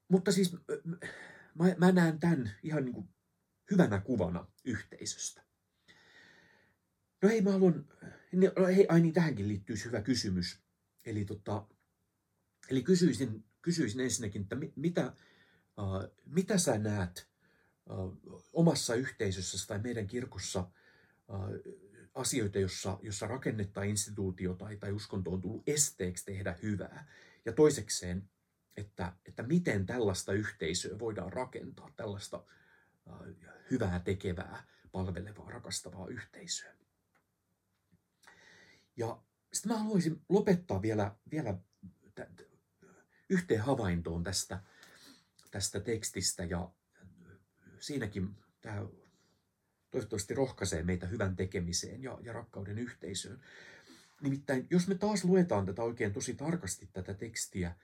Mutta 0.09 0.33
siis 0.33 0.57
mä, 1.55 1.65
mä 1.79 1.93
näen 1.93 2.21
tämän 2.21 2.51
ihan 2.63 2.85
niin 2.85 2.95
kuin 2.95 3.09
hyvänä 3.71 4.01
kuvana 4.01 4.47
yhteisöstä. 4.65 5.43
No 7.23 7.29
hei, 7.29 7.41
mä 7.41 7.51
haluan, 7.53 7.89
no 8.33 8.67
hei, 8.67 8.87
ai 8.89 9.01
niin, 9.01 9.13
tähänkin 9.13 9.49
liittyy 9.49 9.77
hyvä 9.85 10.03
kysymys. 10.03 10.61
Eli, 11.05 11.25
tota, 11.25 11.67
eli 12.71 12.83
kysyisin, 12.83 13.45
kysyisin 13.63 14.01
ensinnäkin, 14.01 14.43
että 14.43 14.57
mitä, 14.77 15.13
uh, 15.79 16.17
mitä 16.27 16.59
sä 16.59 16.79
näet 16.79 17.29
uh, 17.91 18.19
omassa 18.53 18.95
yhteisössä 18.95 19.67
tai 19.67 19.79
meidän 19.79 20.07
kirkossa 20.07 20.61
uh, 21.29 21.75
asioita, 22.15 22.59
jossa, 22.59 22.99
jossa 23.03 23.27
rakennetta, 23.27 23.83
instituutio 23.83 24.55
tai, 24.55 24.77
tai 24.77 24.93
uskonto 24.93 25.31
on 25.31 25.41
tullut 25.41 25.69
esteeksi 25.69 26.25
tehdä 26.25 26.59
hyvää. 26.63 27.09
Ja 27.45 27.53
toisekseen, 27.53 28.29
että, 28.77 29.13
että 29.25 29.43
miten 29.43 29.87
tällaista 29.87 30.33
yhteisöä 30.33 30.99
voidaan 30.99 31.33
rakentaa, 31.33 31.93
tällaista 31.97 32.45
uh, 33.07 33.27
hyvää 33.71 34.01
tekevää, 34.01 34.65
palvelevaa, 34.93 35.51
rakastavaa 35.51 36.09
yhteisöä. 36.09 36.82
Ja 38.97 39.23
sitten 39.53 39.73
mä 39.73 39.79
haluaisin 39.79 40.23
lopettaa 40.29 40.83
vielä, 40.83 41.17
vielä 41.31 41.59
yhteen 43.29 43.61
havaintoon 43.61 44.23
tästä, 44.23 44.63
tästä 45.51 45.81
tekstistä 45.81 46.45
ja 46.45 46.71
siinäkin 47.81 48.37
tämä 48.61 48.87
toivottavasti 49.91 50.35
rohkaisee 50.35 50.83
meitä 50.83 51.07
hyvän 51.07 51.37
tekemiseen 51.37 52.03
ja, 52.03 52.19
ja 52.23 52.33
rakkauden 52.33 52.79
yhteisöön. 52.79 53.41
Nimittäin, 54.21 54.67
jos 54.71 54.89
me 54.89 54.95
taas 54.95 55.25
luetaan 55.25 55.67
tätä 55.67 55.83
oikein 55.83 56.13
tosi 56.13 56.35
tarkasti 56.35 56.89
tätä 56.93 57.15
tekstiä, 57.15 57.77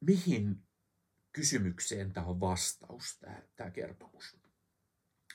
mihin 0.00 0.62
kysymykseen 1.32 2.12
tämä 2.12 2.26
on 2.26 2.40
vastaus, 2.40 3.18
tämä, 3.18 3.42
tämä 3.56 3.70
kertomus. 3.70 4.36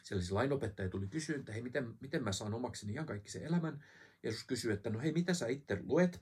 Siellä 0.04 0.24
se 0.24 0.34
lainopettaja 0.34 0.90
tuli 0.90 1.08
kysyä, 1.08 1.36
että 1.36 1.52
hei, 1.52 1.62
miten, 1.62 1.98
miten 2.00 2.24
mä 2.24 2.32
saan 2.32 2.54
omakseni 2.54 2.94
ihan 2.94 3.06
kaikki 3.06 3.32
sen 3.32 3.44
elämän. 3.44 3.84
Jeesus 4.24 4.44
kysyi, 4.44 4.74
että 4.74 4.90
no 4.90 5.00
hei, 5.00 5.12
mitä 5.12 5.34
sä 5.34 5.48
itse 5.48 5.78
luet? 5.84 6.22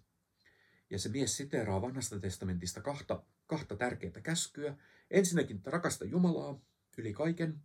Ja 0.89 0.99
se 0.99 1.09
mies 1.09 1.37
siteeraa 1.37 1.81
vanhasta 1.81 2.19
testamentista 2.19 2.81
kahta, 2.81 3.23
kahta 3.47 3.75
tärkeää 3.75 4.21
käskyä. 4.23 4.77
Ensinnäkin, 5.11 5.57
että 5.57 5.71
rakasta 5.71 6.05
Jumalaa 6.05 6.59
yli 6.97 7.13
kaiken, 7.13 7.61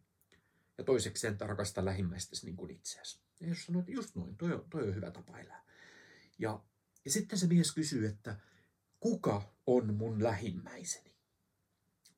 ja 0.79 0.85
toiseksi 0.85 1.27
että 1.27 1.47
rakasta 1.47 1.85
lähimmäistäsi 1.85 2.47
niin 2.47 2.57
kuin 2.57 2.71
itseäsi. 2.71 3.21
Ja 3.41 3.47
Jeesus 3.47 3.67
sanoi, 3.67 3.81
että 3.81 3.93
just 3.93 4.15
noin, 4.15 4.37
toi 4.37 4.53
on, 4.53 4.67
toi 4.71 4.89
on 4.89 4.95
hyvä 4.95 5.11
tapa 5.11 5.39
elää. 5.39 5.65
Ja, 6.39 6.65
ja 7.05 7.11
sitten 7.11 7.39
se 7.39 7.47
mies 7.47 7.75
kysyy, 7.75 8.07
että 8.07 8.41
kuka 9.01 9.55
on 9.67 9.95
mun 9.95 10.23
lähimmäiseni? 10.23 11.15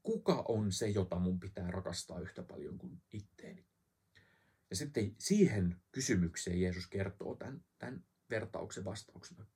Kuka 0.03 0.45
on 0.49 0.73
se, 0.73 0.89
jota 0.89 1.19
mun 1.19 1.41
pitää 1.41 1.71
rakastaa 1.71 2.21
yhtä 2.21 2.43
paljon 2.43 2.79
kuin 2.79 3.03
itteeni? 3.13 3.72
Ja 4.73 4.77
sitten 4.77 5.15
siihen 5.19 5.77
kysymykseen 5.91 6.61
Jeesus 6.61 6.87
kertoo 6.87 7.35
tämän, 7.35 7.65
tämän 7.79 8.05
vertauksen 8.31 8.85
vastauksena. 8.85 9.47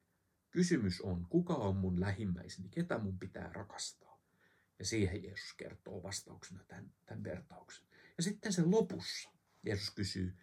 Kysymys 0.50 1.00
on, 1.00 1.26
kuka 1.30 1.54
on 1.54 1.76
mun 1.76 2.00
lähimmäiseni, 2.00 2.68
ketä 2.68 2.98
mun 2.98 3.18
pitää 3.18 3.52
rakastaa? 3.52 4.22
Ja 4.78 4.84
siihen 4.84 5.22
Jeesus 5.22 5.54
kertoo 5.54 6.02
vastauksena 6.02 6.64
tämän, 6.64 6.92
tämän 7.06 7.24
vertauksen. 7.24 7.86
Ja 8.16 8.22
sitten 8.22 8.52
sen 8.52 8.70
lopussa 8.70 9.30
Jeesus 9.62 9.90
kysyy, 9.90 10.36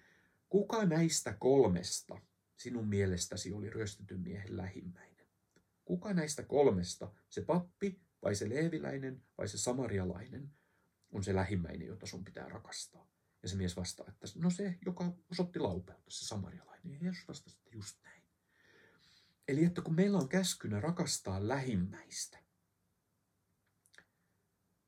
kuka 0.49 0.85
näistä 0.85 1.33
kolmesta 1.33 2.21
sinun 2.57 2.87
mielestäsi 2.87 3.51
oli 3.51 3.69
ryöstetyn 3.69 4.19
miehen 4.19 4.57
lähimmäinen? 4.57 5.27
Kuka 5.85 6.13
näistä 6.13 6.43
kolmesta, 6.43 7.13
se 7.29 7.41
pappi 7.41 8.01
vai 8.23 8.35
se 8.35 8.49
leeviläinen 8.49 9.23
vai 9.37 9.47
se 9.47 9.57
samarialainen, 9.57 10.51
on 11.11 11.23
se 11.23 11.35
lähimmäinen, 11.35 11.87
jota 11.87 12.05
sun 12.05 12.23
pitää 12.23 12.49
rakastaa? 12.49 13.12
Ja 13.43 13.49
se 13.49 13.55
mies 13.55 13.75
vastaa, 13.75 14.05
että 14.09 14.27
no 14.35 14.49
se, 14.49 14.77
joka 14.85 15.13
osoitti 15.31 15.59
laupeutta, 15.59 16.11
se 16.11 16.25
samarialainen. 16.25 16.93
Ja 16.93 16.99
Jeesus 17.01 17.27
vastasi, 17.27 17.57
että 17.57 17.77
just 17.77 17.97
näin. 18.03 18.23
Eli 19.47 19.65
että 19.65 19.81
kun 19.81 19.95
meillä 19.95 20.17
on 20.17 20.29
käskynä 20.29 20.79
rakastaa 20.79 21.47
lähimmäistä, 21.47 22.43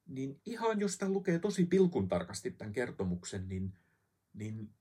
niin 0.05 0.41
ihan 0.45 0.79
jos 0.79 0.97
tämä 0.97 1.11
lukee 1.11 1.39
tosi 1.39 1.65
pilkun 1.65 2.07
tarkasti 2.07 2.51
tämän 2.51 2.73
kertomuksen, 2.73 3.47
niin, 3.47 3.77
niin 4.33 4.73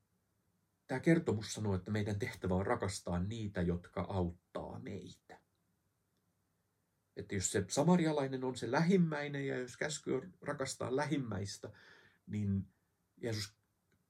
tämä 0.86 1.00
kertomus 1.00 1.54
sanoo, 1.54 1.74
että 1.74 1.90
meidän 1.90 2.18
tehtävä 2.18 2.54
on 2.54 2.66
rakastaa 2.66 3.18
niitä, 3.18 3.62
jotka 3.62 4.00
auttaa 4.00 4.78
meitä. 4.78 5.40
Että 7.16 7.34
jos 7.34 7.52
se 7.52 7.64
samarialainen 7.68 8.44
on 8.44 8.56
se 8.56 8.70
lähimmäinen 8.70 9.46
ja 9.46 9.58
jos 9.58 9.76
käsky 9.76 10.12
on 10.12 10.34
rakastaa 10.42 10.96
lähimmäistä, 10.96 11.72
niin 12.26 12.66
Jeesus 13.16 13.63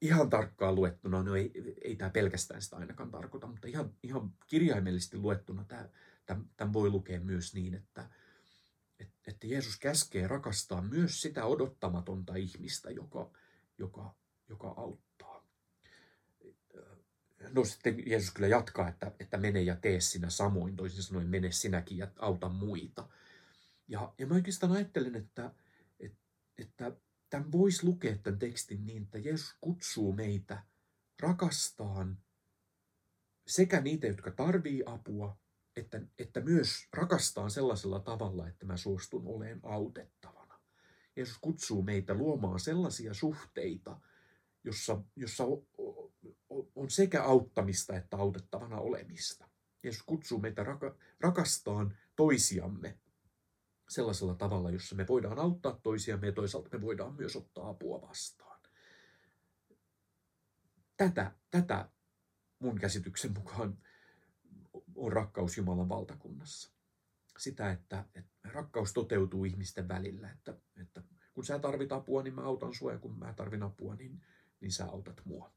ihan 0.04 0.30
tarkkaan 0.30 0.74
luettuna, 0.74 1.22
no 1.22 1.36
ei, 1.36 1.76
ei 1.82 1.96
tämä 1.96 2.10
pelkästään 2.10 2.62
sitä 2.62 2.76
ainakaan 2.76 3.10
tarkoita, 3.10 3.46
mutta 3.46 3.68
ihan, 3.68 3.94
ihan 4.02 4.32
kirjaimellisesti 4.46 5.18
luettuna 5.18 5.64
tämä, 5.64 5.88
tämän, 6.56 6.72
voi 6.72 6.90
lukea 6.90 7.20
myös 7.20 7.54
niin, 7.54 7.74
että, 7.74 8.10
että 9.26 9.46
Jeesus 9.46 9.78
käskee 9.78 10.28
rakastaa 10.28 10.82
myös 10.82 11.22
sitä 11.22 11.44
odottamatonta 11.44 12.34
ihmistä, 12.34 12.90
joka, 12.90 13.30
joka, 13.78 14.14
joka 14.48 14.74
auttaa. 14.76 15.46
No 17.52 17.64
sitten 17.64 18.10
Jeesus 18.10 18.30
kyllä 18.30 18.48
jatkaa, 18.48 18.88
että, 18.88 19.12
että 19.20 19.36
mene 19.36 19.62
ja 19.62 19.76
tee 19.76 20.00
sinä 20.00 20.30
samoin, 20.30 20.76
toisin 20.76 21.02
sanoen 21.02 21.28
mene 21.28 21.52
sinäkin 21.52 21.98
ja 21.98 22.08
auta 22.18 22.48
muita. 22.48 23.08
Ja, 23.88 24.14
ja 24.18 24.26
mä 24.26 24.34
oikeastaan 24.34 24.72
ajattelen, 24.72 25.14
että, 25.14 25.50
että, 26.00 26.22
että 26.58 26.92
tämän 27.34 27.52
voisi 27.52 27.86
lukea 27.86 28.18
tämän 28.18 28.38
tekstin 28.38 28.86
niin, 28.86 29.02
että 29.02 29.18
Jeesus 29.18 29.56
kutsuu 29.60 30.12
meitä 30.12 30.62
rakastaan 31.20 32.18
sekä 33.46 33.80
niitä, 33.80 34.06
jotka 34.06 34.30
tarvii 34.30 34.82
apua, 34.86 35.38
että, 35.76 36.00
että 36.18 36.40
myös 36.40 36.88
rakastaan 36.92 37.50
sellaisella 37.50 38.00
tavalla, 38.00 38.48
että 38.48 38.66
mä 38.66 38.76
suostun 38.76 39.26
oleen 39.26 39.60
autettavana. 39.62 40.60
Jeesus 41.16 41.38
kutsuu 41.38 41.82
meitä 41.82 42.14
luomaan 42.14 42.60
sellaisia 42.60 43.14
suhteita, 43.14 44.00
jossa, 44.64 45.02
jossa 45.16 45.44
on 46.74 46.90
sekä 46.90 47.22
auttamista 47.22 47.96
että 47.96 48.16
autettavana 48.16 48.80
olemista. 48.80 49.48
Jeesus 49.82 50.02
kutsuu 50.02 50.38
meitä 50.38 50.64
raka, 50.64 50.96
rakastaan 51.20 51.96
toisiamme 52.16 52.98
sellaisella 53.88 54.34
tavalla, 54.34 54.70
jossa 54.70 54.94
me 54.94 55.06
voidaan 55.08 55.38
auttaa 55.38 55.80
toisiamme 55.82 56.26
ja 56.26 56.32
toisaalta 56.32 56.68
me 56.72 56.82
voidaan 56.82 57.14
myös 57.14 57.36
ottaa 57.36 57.68
apua 57.68 58.02
vastaan. 58.02 58.60
Tätä, 60.96 61.32
tätä 61.50 61.88
mun 62.58 62.78
käsityksen 62.78 63.34
mukaan 63.34 63.78
on 64.94 65.12
rakkaus 65.12 65.56
Jumalan 65.56 65.88
valtakunnassa. 65.88 66.72
Sitä, 67.38 67.70
että, 67.70 68.04
että 68.14 68.48
rakkaus 68.48 68.92
toteutuu 68.92 69.44
ihmisten 69.44 69.88
välillä, 69.88 70.30
että, 70.30 70.54
että 70.76 71.02
kun 71.32 71.44
sä 71.44 71.58
tarvit 71.58 71.92
apua, 71.92 72.22
niin 72.22 72.34
mä 72.34 72.42
autan 72.42 72.74
sua 72.74 72.92
ja 72.92 72.98
kun 72.98 73.18
mä 73.18 73.32
tarvin 73.32 73.62
apua, 73.62 73.94
niin, 73.94 74.22
niin 74.60 74.72
sä 74.72 74.84
autat 74.84 75.20
mua. 75.24 75.52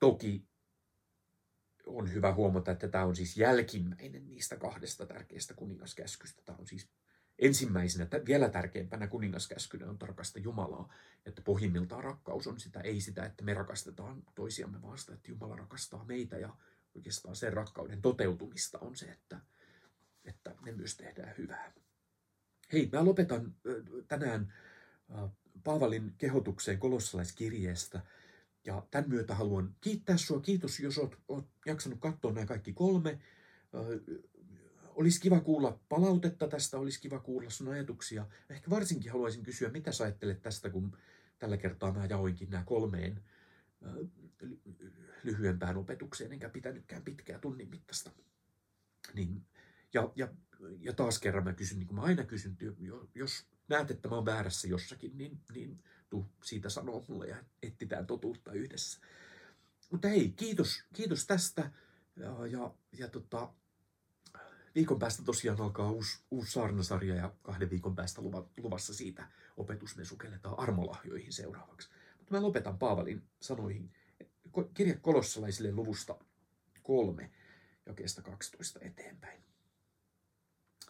Toki 0.00 0.48
on 1.86 2.12
hyvä 2.12 2.34
huomata, 2.34 2.70
että 2.70 2.88
tämä 2.88 3.04
on 3.04 3.16
siis 3.16 3.36
jälkimmäinen 3.36 4.28
niistä 4.28 4.56
kahdesta 4.56 5.06
tärkeästä 5.06 5.54
kuningaskäskystä. 5.54 6.42
Tämä 6.44 6.58
on 6.58 6.66
siis 6.66 6.88
ensimmäisenä, 7.38 8.08
vielä 8.26 8.48
tärkeämpänä 8.48 9.06
kuningaskäskynä 9.06 9.90
on 9.90 9.98
tarkasta 9.98 10.38
Jumalaa, 10.38 10.94
että 11.26 11.42
pohjimmiltaan 11.42 12.04
rakkaus 12.04 12.46
on 12.46 12.60
sitä, 12.60 12.80
ei 12.80 13.00
sitä, 13.00 13.24
että 13.24 13.44
me 13.44 13.54
rakastetaan 13.54 14.22
toisiamme, 14.34 14.82
vaan 14.82 14.98
sitä, 14.98 15.14
että 15.14 15.30
Jumala 15.30 15.56
rakastaa 15.56 16.04
meitä 16.04 16.38
ja 16.38 16.56
oikeastaan 16.94 17.36
sen 17.36 17.52
rakkauden 17.52 18.02
toteutumista 18.02 18.78
on 18.78 18.96
se, 18.96 19.06
että, 19.06 19.40
että 20.24 20.54
me 20.60 20.72
myös 20.72 20.96
tehdään 20.96 21.34
hyvää. 21.38 21.72
Hei, 22.72 22.88
mä 22.92 23.04
lopetan 23.04 23.54
tänään 24.08 24.52
Paavalin 25.64 26.14
kehotukseen 26.18 26.78
kolossalaiskirjeestä. 26.78 28.00
Ja 28.64 28.86
tämän 28.90 29.10
myötä 29.10 29.34
haluan 29.34 29.76
kiittää 29.80 30.16
sinua. 30.16 30.42
Kiitos, 30.42 30.80
jos 30.80 30.98
olet, 30.98 31.16
olet 31.28 31.46
jaksanut 31.66 32.00
katsoa 32.00 32.32
nämä 32.32 32.46
kaikki 32.46 32.72
kolme. 32.72 33.18
Olisi 34.94 35.20
kiva 35.20 35.40
kuulla 35.40 35.80
palautetta 35.88 36.48
tästä, 36.48 36.78
olisi 36.78 37.00
kiva 37.00 37.18
kuulla 37.18 37.50
sun 37.50 37.68
ajatuksia. 37.68 38.26
Ehkä 38.50 38.70
varsinkin 38.70 39.12
haluaisin 39.12 39.42
kysyä, 39.42 39.68
mitä 39.68 39.92
sä 39.92 40.04
ajattelet 40.04 40.42
tästä, 40.42 40.70
kun 40.70 40.96
tällä 41.38 41.56
kertaa 41.56 41.92
mä 41.92 42.06
jaoinkin 42.06 42.50
nämä 42.50 42.64
kolmeen 42.64 43.22
lyhyempään 45.22 45.76
opetukseen, 45.76 46.32
enkä 46.32 46.48
pitänytkään 46.48 47.02
pitkää 47.02 47.38
tunnin 47.38 47.70
mittaista. 47.70 48.10
Niin, 49.14 49.46
ja, 49.94 50.12
ja, 50.16 50.28
ja 50.78 50.92
taas 50.92 51.18
kerran 51.18 51.44
mä 51.44 51.52
kysyn, 51.52 51.78
niin 51.78 51.86
kuin 51.86 51.96
mä 51.96 52.02
aina 52.02 52.24
kysyn, 52.24 52.56
jos 53.14 53.46
näet, 53.68 53.90
että 53.90 54.08
mä 54.08 54.14
oon 54.14 54.26
väärässä 54.26 54.68
jossakin, 54.68 55.18
niin, 55.18 55.40
niin 55.54 55.82
tuu 56.12 56.26
siitä 56.44 56.68
sanoa 56.68 57.04
mulle 57.08 57.26
ja 57.26 57.36
etsitään 57.62 58.06
totuutta 58.06 58.52
yhdessä. 58.52 59.00
Mutta 59.90 60.08
hei, 60.08 60.28
kiitos, 60.28 60.84
kiitos 60.92 61.26
tästä. 61.26 61.70
Ja, 62.16 62.46
ja, 62.46 62.74
ja 62.98 63.08
tota, 63.08 63.52
viikon 64.74 64.98
päästä 64.98 65.22
tosiaan 65.22 65.60
alkaa 65.60 65.90
uusi, 65.90 66.18
uusi 66.30 66.52
saarnasarja 66.52 67.14
ja 67.14 67.34
kahden 67.42 67.70
viikon 67.70 67.94
päästä 67.94 68.22
luvassa 68.62 68.94
siitä 68.94 69.28
opetus 69.56 69.96
me 69.96 70.04
sukelletaan 70.04 70.58
armolahjoihin 70.58 71.32
seuraavaksi. 71.32 71.88
Mutta 72.18 72.34
mä 72.34 72.42
lopetan 72.42 72.78
Paavalin 72.78 73.22
sanoihin 73.40 73.92
kirja 74.74 74.98
kolossalaisille 74.98 75.72
luvusta 75.72 76.18
kolme 76.82 77.30
jakeesta 77.86 78.22
12 78.22 78.78
eteenpäin. 78.82 79.42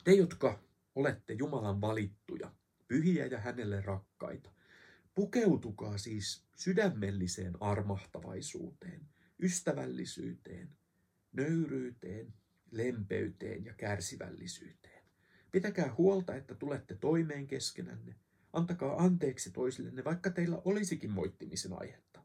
Te, 0.04 0.12
jotka 0.12 0.58
olette 0.94 1.32
Jumalan 1.32 1.80
valittuja, 1.80 2.52
pyhiä 2.88 3.26
ja 3.26 3.40
hänelle 3.40 3.80
rakkaita, 3.80 4.50
pukeutukaa 5.14 5.98
siis 5.98 6.44
sydämelliseen 6.56 7.62
armahtavaisuuteen, 7.62 9.08
ystävällisyyteen, 9.42 10.68
nöyryyteen, 11.32 12.34
lempeyteen 12.70 13.64
ja 13.64 13.74
kärsivällisyyteen. 13.74 15.04
Pitäkää 15.52 15.94
huolta, 15.98 16.34
että 16.34 16.54
tulette 16.54 16.94
toimeen 16.94 17.46
keskenänne. 17.46 18.14
Antakaa 18.52 19.04
anteeksi 19.04 19.50
toisillenne, 19.50 20.04
vaikka 20.04 20.30
teillä 20.30 20.62
olisikin 20.64 21.10
moittimisen 21.10 21.72
aihetta. 21.72 22.22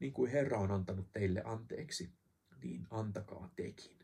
Niin 0.00 0.12
kuin 0.12 0.30
Herra 0.30 0.58
on 0.58 0.70
antanut 0.70 1.12
teille 1.12 1.42
anteeksi, 1.44 2.12
niin 2.62 2.86
antakaa 2.90 3.52
tekin. 3.56 3.98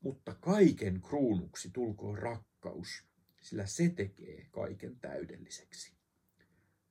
Mutta 0.00 0.34
kaiken 0.34 1.00
kruunuksi 1.00 1.70
tulkoon 1.70 2.18
rakkaus, 2.18 3.04
sillä 3.40 3.66
se 3.66 3.88
tekee 3.88 4.46
kaiken 4.50 4.96
täydelliseksi. 4.96 5.92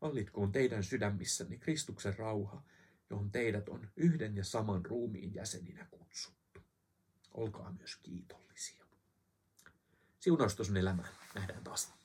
Vallitkoon 0.01 0.51
teidän 0.51 0.83
sydämissänne 0.83 1.57
Kristuksen 1.57 2.17
rauha, 2.17 2.63
johon 3.09 3.31
teidät 3.31 3.69
on 3.69 3.91
yhden 3.95 4.35
ja 4.35 4.43
saman 4.43 4.85
ruumiin 4.85 5.33
jäseninä 5.33 5.87
kutsuttu. 5.91 6.61
Olkaa 7.31 7.71
myös 7.71 7.95
kiitollisia. 7.95 8.85
Siunausta 10.19 10.63
sun 10.63 10.77
elämään. 10.77 11.09
Nähdään 11.35 11.63
taas. 11.63 12.00